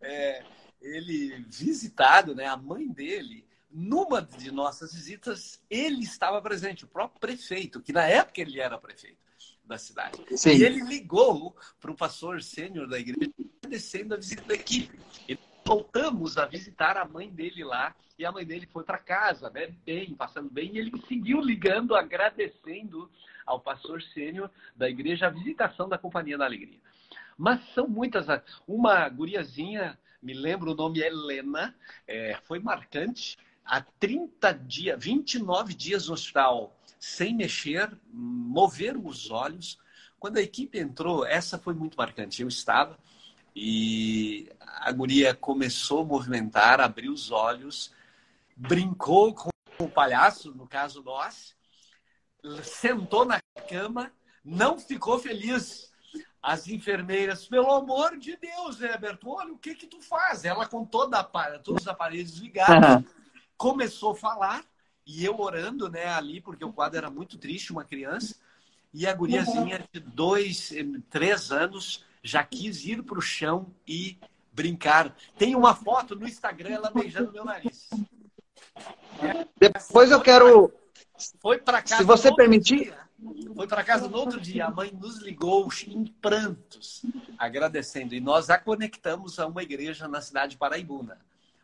[0.00, 0.42] É,
[0.80, 2.46] ele visitado, né?
[2.46, 8.04] A mãe dele, numa de nossas visitas, ele estava presente, o próprio prefeito, que na
[8.04, 9.18] época ele era prefeito
[9.62, 10.18] da cidade.
[10.36, 10.56] Sim.
[10.56, 13.30] E ele ligou para o pastor sênior da igreja,
[13.62, 14.98] agradecendo a visita da equipe.
[15.28, 19.50] Ele voltamos a visitar a mãe dele lá e a mãe dele foi para casa,
[19.50, 19.68] né?
[19.84, 23.10] Bem, passando bem, e ele seguiu ligando, agradecendo
[23.50, 26.78] ao pastor sênior da igreja a visitação da Companhia da Alegria.
[27.36, 28.26] Mas são muitas.
[28.66, 31.74] Uma guriazinha, me lembro o nome Helena,
[32.06, 33.36] é, foi marcante.
[33.64, 39.78] Há 30 dias, 29 dias no hospital, sem mexer, mover os olhos.
[40.18, 42.42] Quando a equipe entrou, essa foi muito marcante.
[42.42, 42.98] Eu estava
[43.54, 47.92] e a guria começou a movimentar, abriu os olhos,
[48.56, 51.54] brincou com o palhaço, no caso nós,
[52.62, 54.12] sentou na cama,
[54.44, 55.90] não ficou feliz.
[56.42, 60.44] As enfermeiras, pelo amor de Deus, Heberto, olha o que que tu faz?
[60.44, 63.04] Ela com toda a, todos os aparelhos ligados,
[63.58, 64.64] começou a falar,
[65.06, 68.36] e eu orando né, ali, porque o quadro era muito triste, uma criança,
[68.92, 70.72] e a guriazinha de dois,
[71.10, 74.18] três anos já quis ir para o chão e
[74.52, 75.14] brincar.
[75.38, 77.88] Tem uma foto no Instagram ela beijando meu nariz.
[79.58, 80.72] Depois eu quero.
[81.40, 81.98] Foi para casa.
[81.98, 82.84] Se você permitir.
[82.84, 82.98] Dia,
[83.54, 84.66] foi para casa no outro dia.
[84.66, 87.02] A mãe nos ligou em prantos,
[87.38, 88.14] agradecendo.
[88.14, 91.18] E nós a conectamos a uma igreja na cidade de Paraibuna.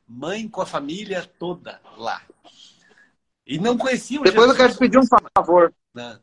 [0.07, 2.23] Mãe com a família toda lá.
[3.47, 4.51] E não conheciam Depois Jesus.
[4.51, 5.73] eu quero te pedir um favor.
[5.95, 6.19] Não.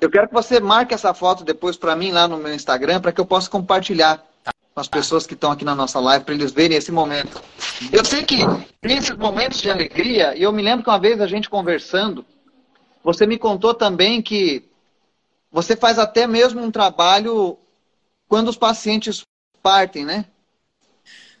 [0.00, 3.12] Eu quero que você marque essa foto depois para mim lá no meu Instagram, para
[3.12, 4.22] que eu possa compartilhar
[4.76, 7.42] com as pessoas que estão aqui na nossa live, para eles verem esse momento.
[7.90, 8.36] Eu sei que
[8.78, 12.26] tem esses momentos de alegria, e eu me lembro que uma vez a gente conversando,
[13.02, 14.68] você me contou também que
[15.50, 17.58] você faz até mesmo um trabalho
[18.28, 19.24] quando os pacientes
[19.62, 20.26] partem, né?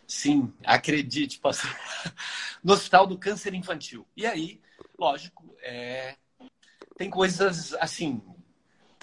[0.06, 1.70] Sim, acredite, pastor.
[2.64, 4.04] No Hospital do Câncer Infantil.
[4.16, 4.60] E aí,
[4.98, 6.16] lógico, é...
[6.96, 8.20] tem coisas assim,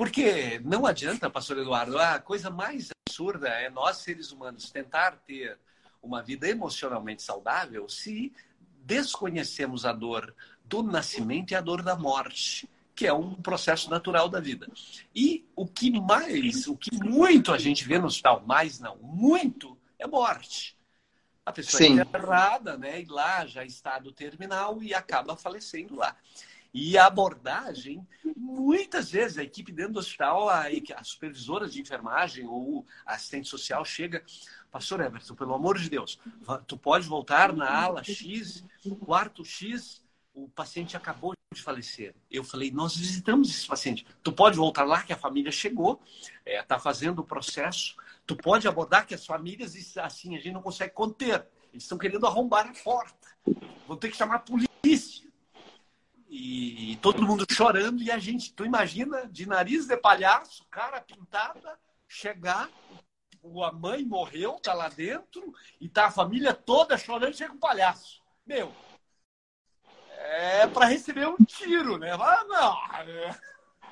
[0.04, 5.58] porque não adianta, pastor Eduardo, a coisa mais absurda é nós, seres humanos, tentar ter
[6.02, 8.34] uma vida emocionalmente saudável se
[8.84, 10.36] desconhecemos a dor
[10.66, 14.68] do nascimento e a dor da morte, que é um processo natural da vida.
[15.16, 19.78] E o que mais, o que muito a gente vê no hospital, mais não, muito,
[19.98, 20.78] é morte.
[21.46, 21.98] A pessoa Sim.
[21.98, 23.02] é enterrada, né?
[23.02, 26.14] E lá já estado terminal e acaba falecendo lá.
[26.74, 28.06] E abordagem,
[28.36, 30.64] muitas vezes, a equipe dentro do hospital, a,
[30.96, 34.24] a supervisora de enfermagem ou assistente social chega,
[34.72, 36.20] pastor Everton, pelo amor de Deus,
[36.66, 38.66] tu pode voltar na ala X,
[39.06, 40.04] quarto X,
[40.34, 42.16] o paciente acabou de falecer.
[42.32, 44.04] Eu falei, nós visitamos esse paciente.
[44.24, 46.02] Tu pode voltar lá que a família chegou,
[46.38, 47.96] está é, tá fazendo o processo.
[48.26, 51.46] Tu pode abordar que as famílias, assim, a gente não consegue conter.
[51.72, 53.28] Eles estão querendo arrombar a porta.
[53.88, 54.73] Vão ter que chamar a polícia
[56.36, 61.78] e todo mundo chorando e a gente, tu imagina, de nariz de palhaço, cara pintada,
[62.08, 62.70] chegar,
[63.64, 67.60] a mãe morreu, tá lá dentro e tá a família toda chorando, chega o um
[67.60, 68.22] palhaço.
[68.48, 68.74] Meu,
[70.18, 72.14] é para receber um tiro, né?
[72.14, 72.78] Ah, não.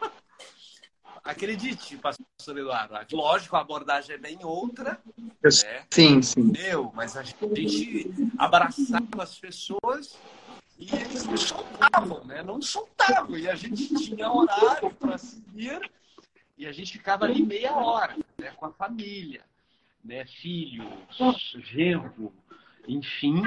[1.24, 3.16] Acredite, pastor Eduardo.
[3.16, 5.00] Lógico, a abordagem é bem outra.
[5.16, 5.86] Né?
[5.92, 6.52] Sim, sim.
[6.52, 10.18] Meu, mas a gente abraçava as pessoas
[10.82, 12.42] e eles não soltavam, né?
[12.42, 13.38] Não soltavam.
[13.38, 15.80] E a gente tinha horário para seguir
[16.58, 18.52] e a gente ficava ali meia hora né?
[18.58, 19.44] com a família,
[20.04, 20.26] né?
[20.26, 20.92] Filho,
[21.72, 22.34] genro,
[22.88, 23.44] enfim,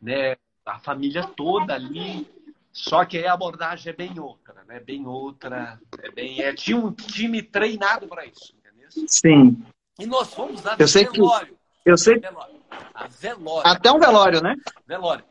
[0.00, 0.36] né?
[0.64, 2.28] A família toda ali.
[2.72, 4.78] Só que aí a abordagem é bem outra, né?
[4.78, 5.80] Bem outra.
[6.00, 8.88] É bem, é, tinha um time treinado para isso, entendeu?
[9.08, 9.60] Sim.
[9.98, 11.56] E nós fomos lá eu sei velório.
[11.82, 12.20] Que, eu sei.
[12.20, 12.54] Velório.
[12.94, 13.70] A velório.
[13.70, 14.54] Até um velório, né?
[14.86, 15.24] Velório.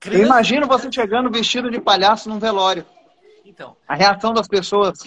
[0.00, 0.22] Criança...
[0.22, 2.86] Eu imagino você chegando vestido de palhaço num velório.
[3.44, 3.76] Então.
[3.86, 4.98] A reação das pessoas.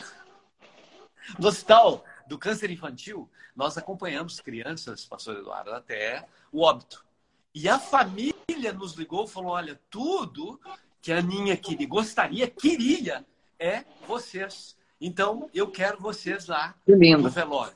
[1.40, 7.06] No hospital do câncer infantil, nós acompanhamos crianças, pastor Eduardo, até o óbito.
[7.54, 10.60] E a família nos ligou e falou: olha, tudo
[11.02, 13.26] que a Aninha queria, gostaria, queria,
[13.60, 14.78] é vocês.
[15.00, 17.74] Então, eu quero vocês lá no velório.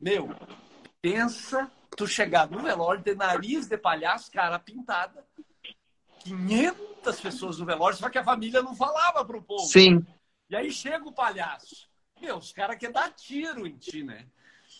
[0.00, 0.34] Meu,
[1.00, 5.24] pensa tu chegar no velório de nariz de palhaço, cara pintada,
[6.26, 9.64] 500 pessoas no velório, só que a família não falava pro povo.
[9.66, 10.04] Sim.
[10.50, 11.88] E aí chega o palhaço.
[12.20, 14.26] Meu, os caras querem dar tiro em ti, né?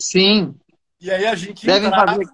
[0.01, 0.59] Sim.
[1.01, 2.12] E aí a gente Devem entrava...
[2.12, 2.26] fazer...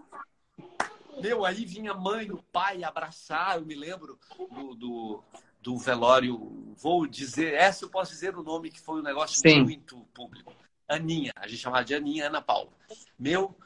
[1.21, 4.19] Meu, aí vinha mãe, o pai abraçar, eu me lembro
[4.51, 5.25] do, do,
[5.61, 9.63] do, velório, vou dizer, essa eu posso dizer o nome que foi um negócio Sim.
[9.63, 10.53] muito público.
[10.89, 12.73] Aninha, a gente chamava de Aninha Ana Paula.
[13.19, 13.57] Meu,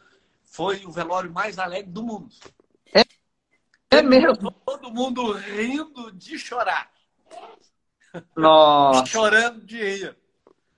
[0.45, 2.35] foi o velório mais alegre do mundo.
[3.99, 4.51] É mesmo?
[4.65, 6.91] Todo mundo rindo de chorar.
[8.37, 9.07] Nossa.
[9.07, 10.17] Chorando de rir.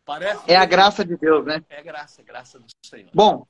[0.04, 1.62] Parece é a graça de Deus, né?
[1.68, 3.10] É graça, graça do Senhor.
[3.12, 3.46] Bom,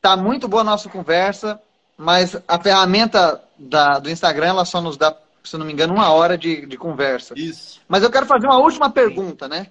[0.00, 1.60] tá muito boa a nossa conversa.
[1.98, 6.10] mas a ferramenta da, do Instagram ela só nos dá, se não me engano, uma
[6.10, 7.34] hora de, de conversa.
[7.36, 7.80] Isso.
[7.88, 9.70] Mas eu quero fazer uma última pergunta, né?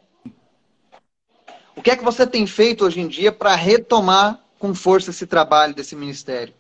[1.75, 5.27] O que é que você tem feito hoje em dia para retomar com força esse
[5.27, 6.53] trabalho desse ministério?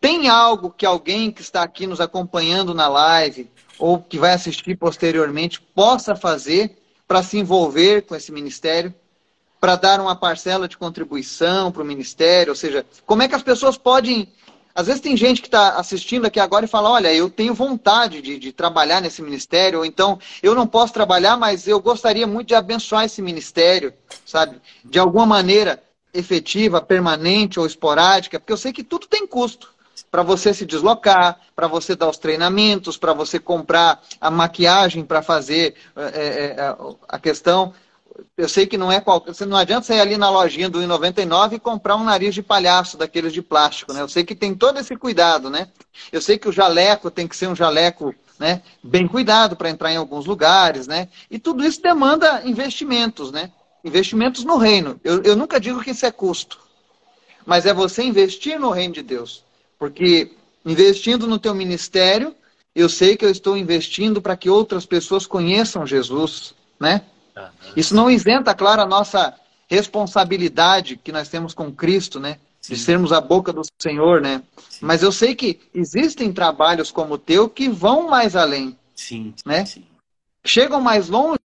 [0.00, 4.76] Tem algo que alguém que está aqui nos acompanhando na live ou que vai assistir
[4.76, 8.94] posteriormente possa fazer para se envolver com esse ministério?
[9.60, 12.52] Para dar uma parcela de contribuição para o ministério?
[12.52, 14.26] Ou seja, como é que as pessoas podem
[14.74, 18.22] às vezes tem gente que está assistindo aqui agora e fala: olha, eu tenho vontade
[18.22, 22.48] de, de, trabalhar nesse ministério, ou então eu não posso trabalhar, mas eu gostaria muito
[22.48, 23.92] de abençoar esse ministério,
[24.24, 24.60] sabe?
[24.84, 25.82] De alguma maneira
[26.14, 29.79] efetiva, permanente ou esporádica, porque eu sei que tudo tem custo.
[30.10, 35.22] Para você se deslocar, para você dar os treinamentos, para você comprar a maquiagem para
[35.22, 36.76] fazer é, é,
[37.08, 37.72] a questão
[38.36, 39.34] eu sei que não é qualquer.
[39.46, 43.32] Não adianta sair ali na lojinha do 1,99 e comprar um nariz de palhaço daqueles
[43.32, 44.00] de plástico, né?
[44.00, 45.68] Eu sei que tem todo esse cuidado, né?
[46.12, 49.92] Eu sei que o jaleco tem que ser um jaleco né, bem cuidado para entrar
[49.92, 51.08] em alguns lugares, né?
[51.30, 53.52] E tudo isso demanda investimentos, né?
[53.84, 54.98] Investimentos no reino.
[55.04, 56.58] Eu, eu nunca digo que isso é custo,
[57.44, 59.44] mas é você investir no reino de Deus.
[59.80, 60.30] Porque
[60.64, 62.36] investindo no teu ministério,
[62.74, 67.02] eu sei que eu estou investindo para que outras pessoas conheçam Jesus, né?
[67.74, 69.34] Isso não isenta, claro, a nossa
[69.66, 72.38] responsabilidade que nós temos com Cristo, né?
[72.60, 72.74] Sim.
[72.74, 74.42] De sermos a boca do Senhor, né?
[74.68, 74.84] Sim.
[74.84, 78.76] Mas eu sei que existem trabalhos como o teu que vão mais além.
[78.94, 79.32] Sim.
[79.46, 79.64] Né?
[79.64, 79.86] Sim.
[80.44, 81.38] Chegam mais longe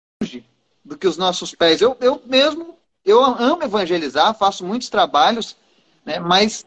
[0.84, 1.80] do que os nossos pés.
[1.80, 2.76] Eu, eu mesmo,
[3.06, 5.56] eu amo evangelizar, faço muitos trabalhos,
[6.04, 6.20] né?
[6.20, 6.66] Mas,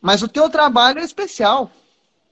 [0.00, 1.70] mas o teu trabalho é especial.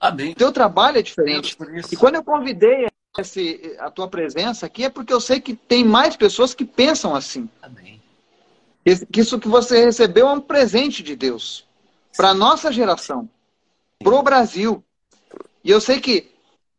[0.00, 0.32] Amém.
[0.32, 1.56] O teu trabalho é diferente.
[1.90, 2.86] E quando eu convidei
[3.18, 7.14] esse, a tua presença aqui é porque eu sei que tem mais pessoas que pensam
[7.14, 7.48] assim.
[7.60, 8.00] Amém.
[9.12, 11.66] Que isso que você recebeu é um presente de Deus
[12.16, 13.28] para a nossa geração,
[13.98, 14.82] para o Brasil.
[15.62, 16.30] E eu sei que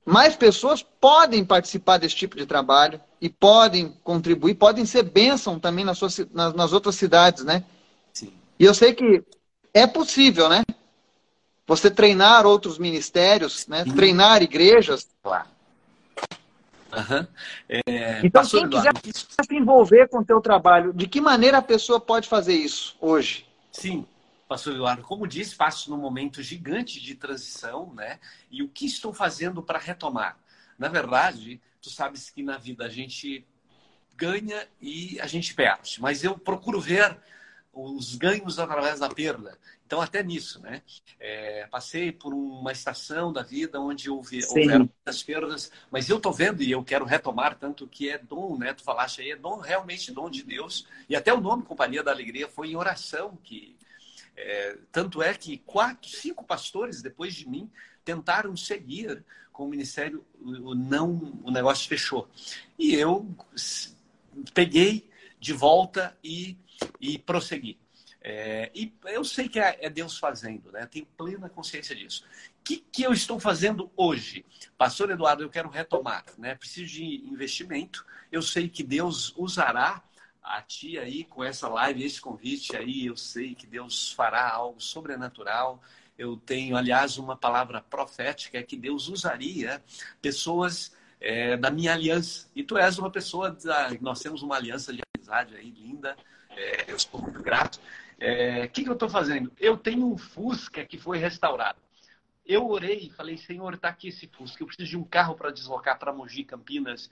[0.06, 5.86] mais pessoas podem participar desse tipo de trabalho e podem contribuir, podem ser bênção também
[5.86, 7.64] nas, suas, nas, nas outras cidades, né?
[8.14, 8.34] Sim.
[8.58, 9.24] E eu sei que
[9.74, 10.64] é possível, né?
[11.70, 13.86] Você treinar outros ministérios, né?
[13.96, 15.08] Treinar igrejas.
[15.24, 15.48] Claro
[16.92, 17.28] Uhum.
[17.70, 22.00] É, então, quem quiser se envolver com o teu trabalho, de que maneira a pessoa
[22.00, 23.46] pode fazer isso hoje?
[23.72, 24.08] Sim,
[24.48, 28.20] Pastor Eduardo, como disse, passo num momento gigante de transição, né?
[28.50, 30.38] E o que estou fazendo para retomar?
[30.78, 33.46] Na verdade, tu sabes que na vida a gente
[34.16, 37.18] ganha e a gente perde, mas eu procuro ver
[37.74, 39.58] os ganhos através da perda.
[39.86, 40.82] Então, até nisso, né?
[41.20, 46.32] É, passei por uma estação da vida onde houve, houveram muitas perdas, mas eu estou
[46.32, 48.74] vendo e eu quero retomar tanto que é dom, né?
[48.74, 50.86] Tu falaste aí, é dom, realmente dom de Deus.
[51.08, 53.76] E até o nome Companhia da Alegria foi em oração que...
[54.36, 57.70] É, tanto é que quatro, cinco pastores depois de mim
[58.06, 62.30] tentaram seguir com o ministério, o, não, o negócio fechou.
[62.78, 63.30] E eu
[64.54, 66.58] peguei de volta e,
[67.00, 67.78] e prossegui.
[68.22, 70.86] É, e eu sei que é, é, Deus fazendo, né?
[70.86, 72.26] Tenho plena consciência disso.
[72.60, 74.46] O que, que eu estou fazendo hoje?
[74.78, 76.56] Pastor Eduardo, eu quero retomar, né?
[76.56, 78.06] Preciso de investimento.
[78.32, 80.04] Eu sei que Deus usará
[80.44, 83.06] a ti aí com essa live, esse convite aí.
[83.06, 85.82] Eu sei que Deus fará algo sobrenatural.
[86.18, 89.82] Eu tenho, aliás, uma palavra profética que Deus usaria
[90.22, 92.50] pessoas é, da minha aliança.
[92.54, 96.18] E tu és uma pessoa, da, nós temos uma aliança de amizade aí linda.
[96.60, 97.78] É, eu sou muito grato.
[97.78, 97.82] O
[98.20, 99.52] é, que, que eu estou fazendo?
[99.58, 101.80] Eu tenho um Fusca que foi restaurado.
[102.46, 104.62] Eu orei e falei, Senhor, está aqui esse Fusca.
[104.62, 107.10] Eu preciso de um carro para deslocar para Mogi, Campinas.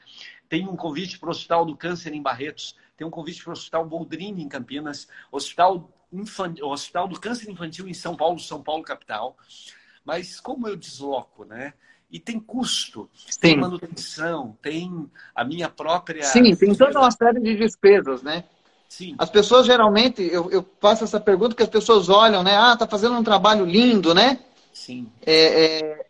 [0.49, 2.75] Tem um convite para o Hospital do Câncer em Barretos.
[2.97, 5.07] Tem um convite para o Hospital Boldrini em Campinas.
[5.31, 6.53] Hospital, Infan...
[6.61, 9.37] Hospital do Câncer Infantil em São Paulo, São Paulo capital.
[10.03, 11.73] Mas como eu desloco, né?
[12.09, 13.39] E tem custo, Sim.
[13.39, 16.23] tem manutenção, tem a minha própria.
[16.23, 18.45] Sim, tem toda uma série de despesas, né?
[18.87, 19.15] Sim.
[19.17, 22.55] As pessoas geralmente, eu, eu faço essa pergunta que as pessoas olham, né?
[22.55, 24.39] Ah, tá fazendo um trabalho lindo, né?
[24.73, 25.07] Sim.
[25.25, 26.05] É, é...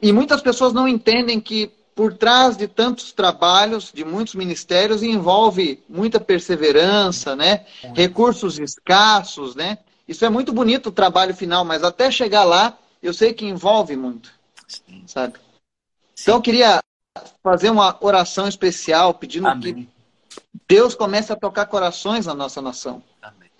[0.00, 5.82] E muitas pessoas não entendem que por trás de tantos trabalhos, de muitos ministérios, envolve
[5.88, 7.64] muita perseverança, né?
[7.94, 9.78] Recursos escassos, né?
[10.06, 13.96] Isso é muito bonito o trabalho final, mas até chegar lá, eu sei que envolve
[13.96, 14.30] muito,
[14.68, 15.02] Sim.
[15.06, 15.34] sabe?
[16.14, 16.22] Sim.
[16.22, 16.80] Então eu queria
[17.42, 19.74] fazer uma oração especial pedindo Amém.
[19.74, 19.95] que
[20.68, 23.02] Deus começa a tocar corações na nossa nação.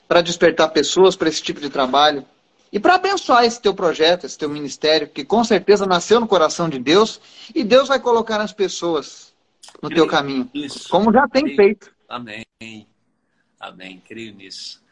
[0.09, 2.25] Para despertar pessoas para esse tipo de trabalho.
[2.73, 6.69] E para abençoar esse teu projeto, esse teu ministério, que com certeza nasceu no coração
[6.69, 7.21] de Deus,
[7.55, 9.35] e Deus vai colocar as pessoas
[9.83, 10.51] no Creio teu caminho.
[10.53, 10.89] Nisso.
[10.89, 11.57] Como já tem Creio.
[11.57, 11.91] feito.
[12.09, 12.45] Amém.
[13.59, 14.03] Amém.
[14.07, 14.83] Creio nisso.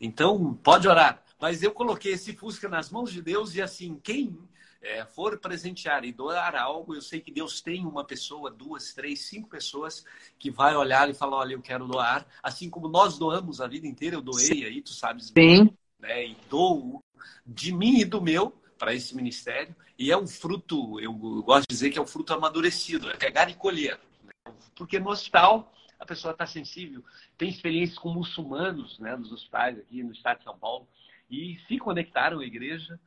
[0.00, 1.22] Então, pode orar.
[1.40, 4.36] Mas eu coloquei esse Fusca nas mãos de Deus e assim, quem
[4.80, 9.26] é, for presentear e doar algo, eu sei que Deus tem uma pessoa, duas, três,
[9.26, 10.04] cinco pessoas
[10.38, 12.26] que vai olhar e falar, olha, eu quero doar.
[12.42, 15.32] Assim como nós doamos a vida inteira, eu doei aí, tu sabes.
[15.36, 15.70] Sim.
[15.98, 17.02] Né, e dou
[17.44, 19.74] de mim e do meu para esse ministério.
[19.98, 21.12] E é um fruto, eu
[21.42, 23.98] gosto de dizer que é um fruto amadurecido, é pegar e colher.
[24.22, 24.52] Né?
[24.76, 27.02] Porque no hospital a pessoa está sensível.
[27.36, 30.86] Tem experiências com muçulmanos né, nos hospitais aqui no estado de São Paulo
[31.28, 32.98] e se conectaram à igreja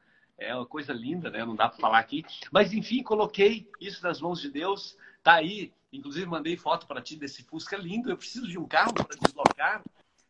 [0.41, 1.45] é uma coisa linda, né?
[1.45, 2.25] Não dá para falar aqui.
[2.51, 4.97] Mas, enfim, coloquei isso nas mãos de Deus.
[5.21, 5.71] Tá aí.
[5.93, 8.09] Inclusive, mandei foto para ti desse Fusca lindo.
[8.09, 9.83] Eu preciso de um carro para deslocar.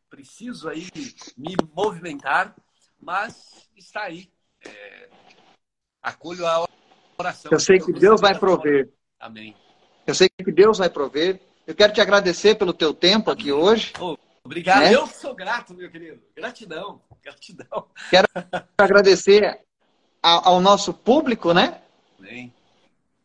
[0.10, 0.90] Preciso aí
[1.38, 2.54] me movimentar.
[3.00, 4.30] Mas está aí.
[4.66, 5.10] É...
[6.04, 6.68] Acolho a
[7.18, 7.50] oração.
[7.52, 8.92] Eu sei que Deus vai prover.
[9.18, 9.56] Amém.
[10.06, 11.40] Eu sei que Deus vai prover.
[11.66, 13.94] Eu quero te agradecer pelo teu tempo aqui hoje.
[14.00, 14.82] Oh, obrigado.
[14.82, 14.94] Né?
[14.94, 16.22] Eu sou grato, meu querido.
[16.36, 17.02] Gratidão.
[17.24, 17.88] Gratidão.
[18.10, 18.28] Quero
[18.78, 19.64] agradecer
[20.22, 21.80] ao nosso público, né?
[22.20, 22.54] Amém.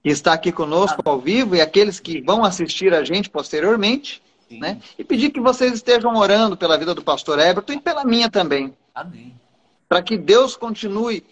[0.03, 4.23] Que está aqui conosco ao vivo e aqueles que vão assistir a gente posteriormente.
[4.49, 4.61] Sim.
[4.61, 4.81] Né?
[4.97, 8.73] E pedir que vocês estejam orando pela vida do pastor Everton e pela minha também.
[8.95, 9.35] Amém.
[9.89, 11.25] Para que Deus continue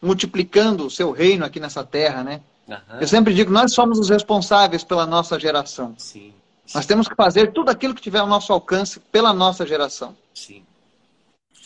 [0.00, 2.40] multiplicando o seu reino aqui nessa terra, né?
[2.68, 3.00] Uhum.
[3.00, 5.94] Eu sempre digo, nós somos os responsáveis pela nossa geração.
[5.98, 6.32] Sim.
[6.66, 6.78] Sim.
[6.78, 10.16] Nós temos que fazer tudo aquilo que tiver ao nosso alcance pela nossa geração.
[10.32, 10.64] Sim.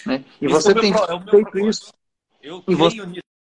[0.05, 0.25] Né?
[0.41, 1.93] E Esse você é tem pro, é feito isso.
[2.43, 2.97] Eu e você,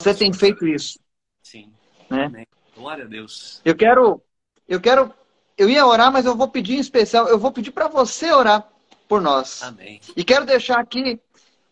[0.03, 0.99] você tem feito isso.
[1.43, 1.73] Sim.
[2.11, 2.25] Né?
[2.25, 2.47] Amém.
[2.77, 3.61] Glória a Deus.
[3.65, 4.23] Eu quero,
[4.69, 5.13] eu quero,
[5.57, 8.67] eu ia orar, mas eu vou pedir em especial, eu vou pedir para você orar
[9.09, 9.63] por nós.
[9.63, 10.01] Amém.
[10.17, 11.21] E quero deixar aqui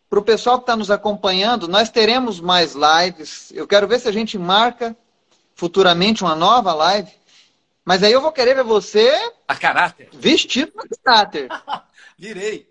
[0.09, 3.53] para o pessoal que está nos acompanhando, nós teremos mais lives.
[3.53, 4.97] Eu quero ver se a gente marca
[5.55, 7.11] futuramente uma nova live.
[7.85, 9.11] Mas aí eu vou querer ver você.
[9.47, 10.09] A caráter.
[10.13, 11.49] Vestido no caráter.
[12.19, 12.70] Virei.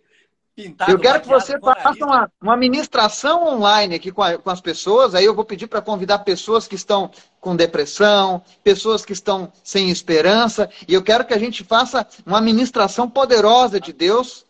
[0.61, 4.59] Pintado, eu quero que você faça uma, uma ministração online aqui com, a, com as
[4.59, 5.15] pessoas.
[5.15, 9.89] Aí eu vou pedir para convidar pessoas que estão com depressão, pessoas que estão sem
[9.89, 10.69] esperança.
[10.85, 14.45] E eu quero que a gente faça uma ministração poderosa de Deus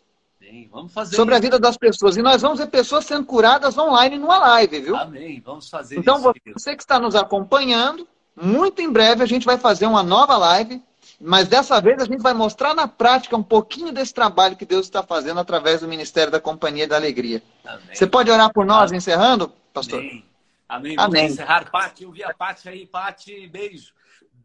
[0.70, 1.38] vamos fazer sobre isso.
[1.38, 2.16] a vida das pessoas.
[2.16, 4.96] E nós vamos ver pessoas sendo curadas online numa live, viu?
[4.96, 5.40] Amém.
[5.44, 6.28] Vamos fazer então, isso.
[6.28, 8.06] Então, você que está nos acompanhando,
[8.40, 10.82] muito em breve a gente vai fazer uma nova live
[11.20, 14.86] mas dessa vez a gente vai mostrar na prática um pouquinho desse trabalho que Deus
[14.86, 17.42] está fazendo através do Ministério da Companhia da Alegria.
[17.64, 17.82] Amém.
[17.92, 18.98] Você pode orar por nós, Amém.
[18.98, 20.00] encerrando, pastor?
[20.00, 20.24] Amém.
[20.66, 20.96] Amém.
[20.96, 21.26] Vamos Amém.
[21.26, 21.70] encerrar.
[21.70, 22.86] Pati, eu vi a Pati aí.
[22.86, 23.92] Pati, beijo.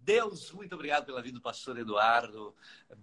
[0.01, 2.53] Deus, muito obrigado pela vida do pastor Eduardo.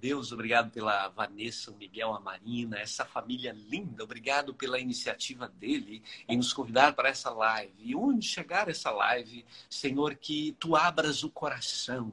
[0.00, 4.04] Deus, obrigado pela Vanessa, o Miguel, a Marina, essa família linda.
[4.04, 7.72] Obrigado pela iniciativa dele em nos convidar para essa live.
[7.78, 12.12] E onde chegar essa live, Senhor, que tu abras o coração.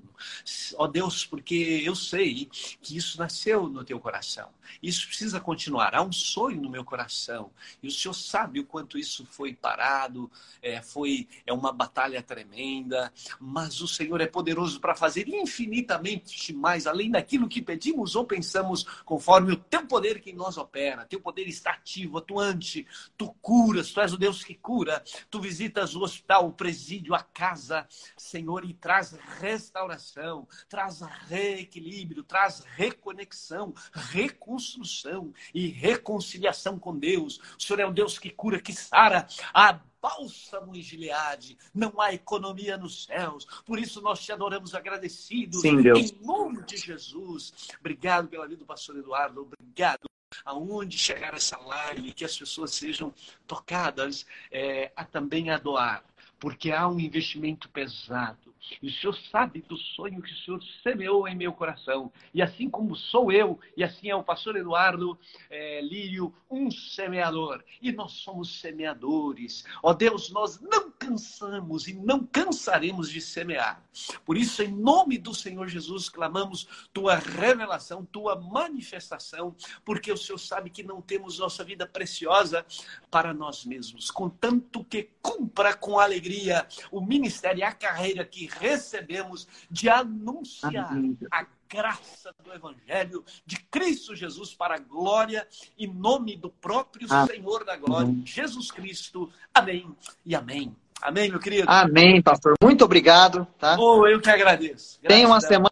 [0.76, 2.46] Ó Deus, porque eu sei
[2.82, 4.50] que isso nasceu no teu coração.
[4.82, 5.96] Isso precisa continuar.
[5.96, 7.52] Há um sonho no meu coração.
[7.82, 13.12] E o Senhor sabe o quanto isso foi parado, é, foi é uma batalha tremenda.
[13.40, 18.84] Mas o Senhor é poderoso para fazer infinitamente mais, além daquilo que pedimos ou pensamos,
[19.06, 21.06] conforme o teu poder que em nós opera.
[21.06, 22.88] Teu poder está ativo, atuante.
[23.16, 25.04] Tu curas, tu és o Deus que cura.
[25.30, 32.64] Tu visitas o hospital, o presídio, a casa, Senhor, e traz restauração, traz reequilíbrio, traz
[32.76, 37.40] reconexão, reconstrução e reconciliação com Deus.
[37.56, 39.28] O Senhor é o Deus que cura, que sara.
[39.54, 43.46] A bálsamo em Gileade, não há economia nos céus.
[43.66, 45.62] Por isso nós te adoramos agradecidos.
[45.62, 46.12] Sim, Deus.
[46.12, 47.54] Em nome de Jesus.
[47.80, 49.42] Obrigado pela vida do pastor Eduardo.
[49.42, 50.10] Obrigado
[50.46, 53.14] aonde chegar essa live, que as pessoas sejam
[53.48, 56.04] tocadas é, a também a doar,
[56.40, 58.49] porque há um investimento pesado
[58.82, 62.12] e o Senhor sabe do sonho que o Senhor semeou em meu coração.
[62.34, 65.18] E assim como sou eu, e assim é o pastor Eduardo
[65.50, 67.64] é, Lírio, um semeador.
[67.82, 69.64] E nós somos semeadores.
[69.82, 73.84] Ó Deus, nós não cansamos e não cansaremos de semear.
[74.26, 80.38] Por isso, em nome do Senhor Jesus, clamamos tua revelação, tua manifestação, porque o Senhor
[80.38, 82.66] sabe que não temos nossa vida preciosa
[83.10, 84.12] para nós mesmos.
[84.12, 90.92] Contanto que cumpra com alegria o ministério e a carreira que recebemos de anunciar
[91.32, 95.48] a graça do Evangelho de Cristo Jesus para a glória
[95.78, 97.36] e nome do próprio Amém.
[97.36, 99.30] Senhor da glória, Jesus Cristo.
[99.54, 99.86] Amém
[100.26, 100.76] e amém.
[101.02, 101.70] Amém, meu querido.
[101.70, 102.56] Amém, pastor.
[102.62, 103.48] Muito obrigado.
[103.58, 103.78] Tá?
[103.80, 105.00] Oh, eu que agradeço.
[105.02, 105.72] Tenha uma semana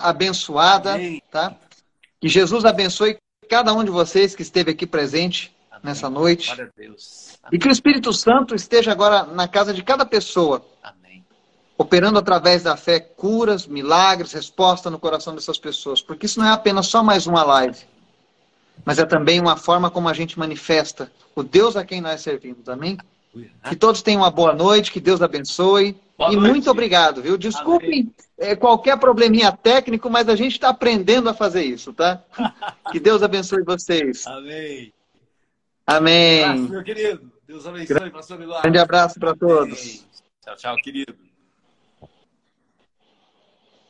[0.00, 0.94] abençoada.
[0.94, 1.22] Amém.
[1.30, 1.56] Tá?
[2.20, 5.82] Que Jesus abençoe cada um de vocês que esteve aqui presente Amém.
[5.84, 6.52] nessa noite.
[7.50, 10.64] E que o Espírito Santo esteja agora na casa de cada pessoa.
[10.82, 10.93] Amém
[11.76, 16.00] operando através da fé curas, milagres, resposta no coração dessas pessoas.
[16.00, 17.78] Porque isso não é apenas só mais uma live.
[18.84, 22.68] mas é também uma forma como a gente manifesta o Deus a quem nós servimos.
[22.68, 22.98] Amém?
[23.68, 25.96] Que todos tenham uma boa noite, que Deus abençoe.
[26.16, 26.50] Boa e noite.
[26.50, 27.36] muito obrigado, viu?
[27.36, 32.22] Desculpem é, qualquer probleminha técnico, mas a gente está aprendendo a fazer isso, tá?
[32.92, 34.24] que Deus abençoe vocês.
[34.26, 34.92] Amém.
[35.86, 36.40] Amém.
[36.40, 37.32] Um abraço, meu querido.
[37.46, 38.62] Deus abençoe, pastor Eduardo.
[38.62, 40.04] Grande abraço para todos.
[40.42, 41.23] Tchau, tchau, querido.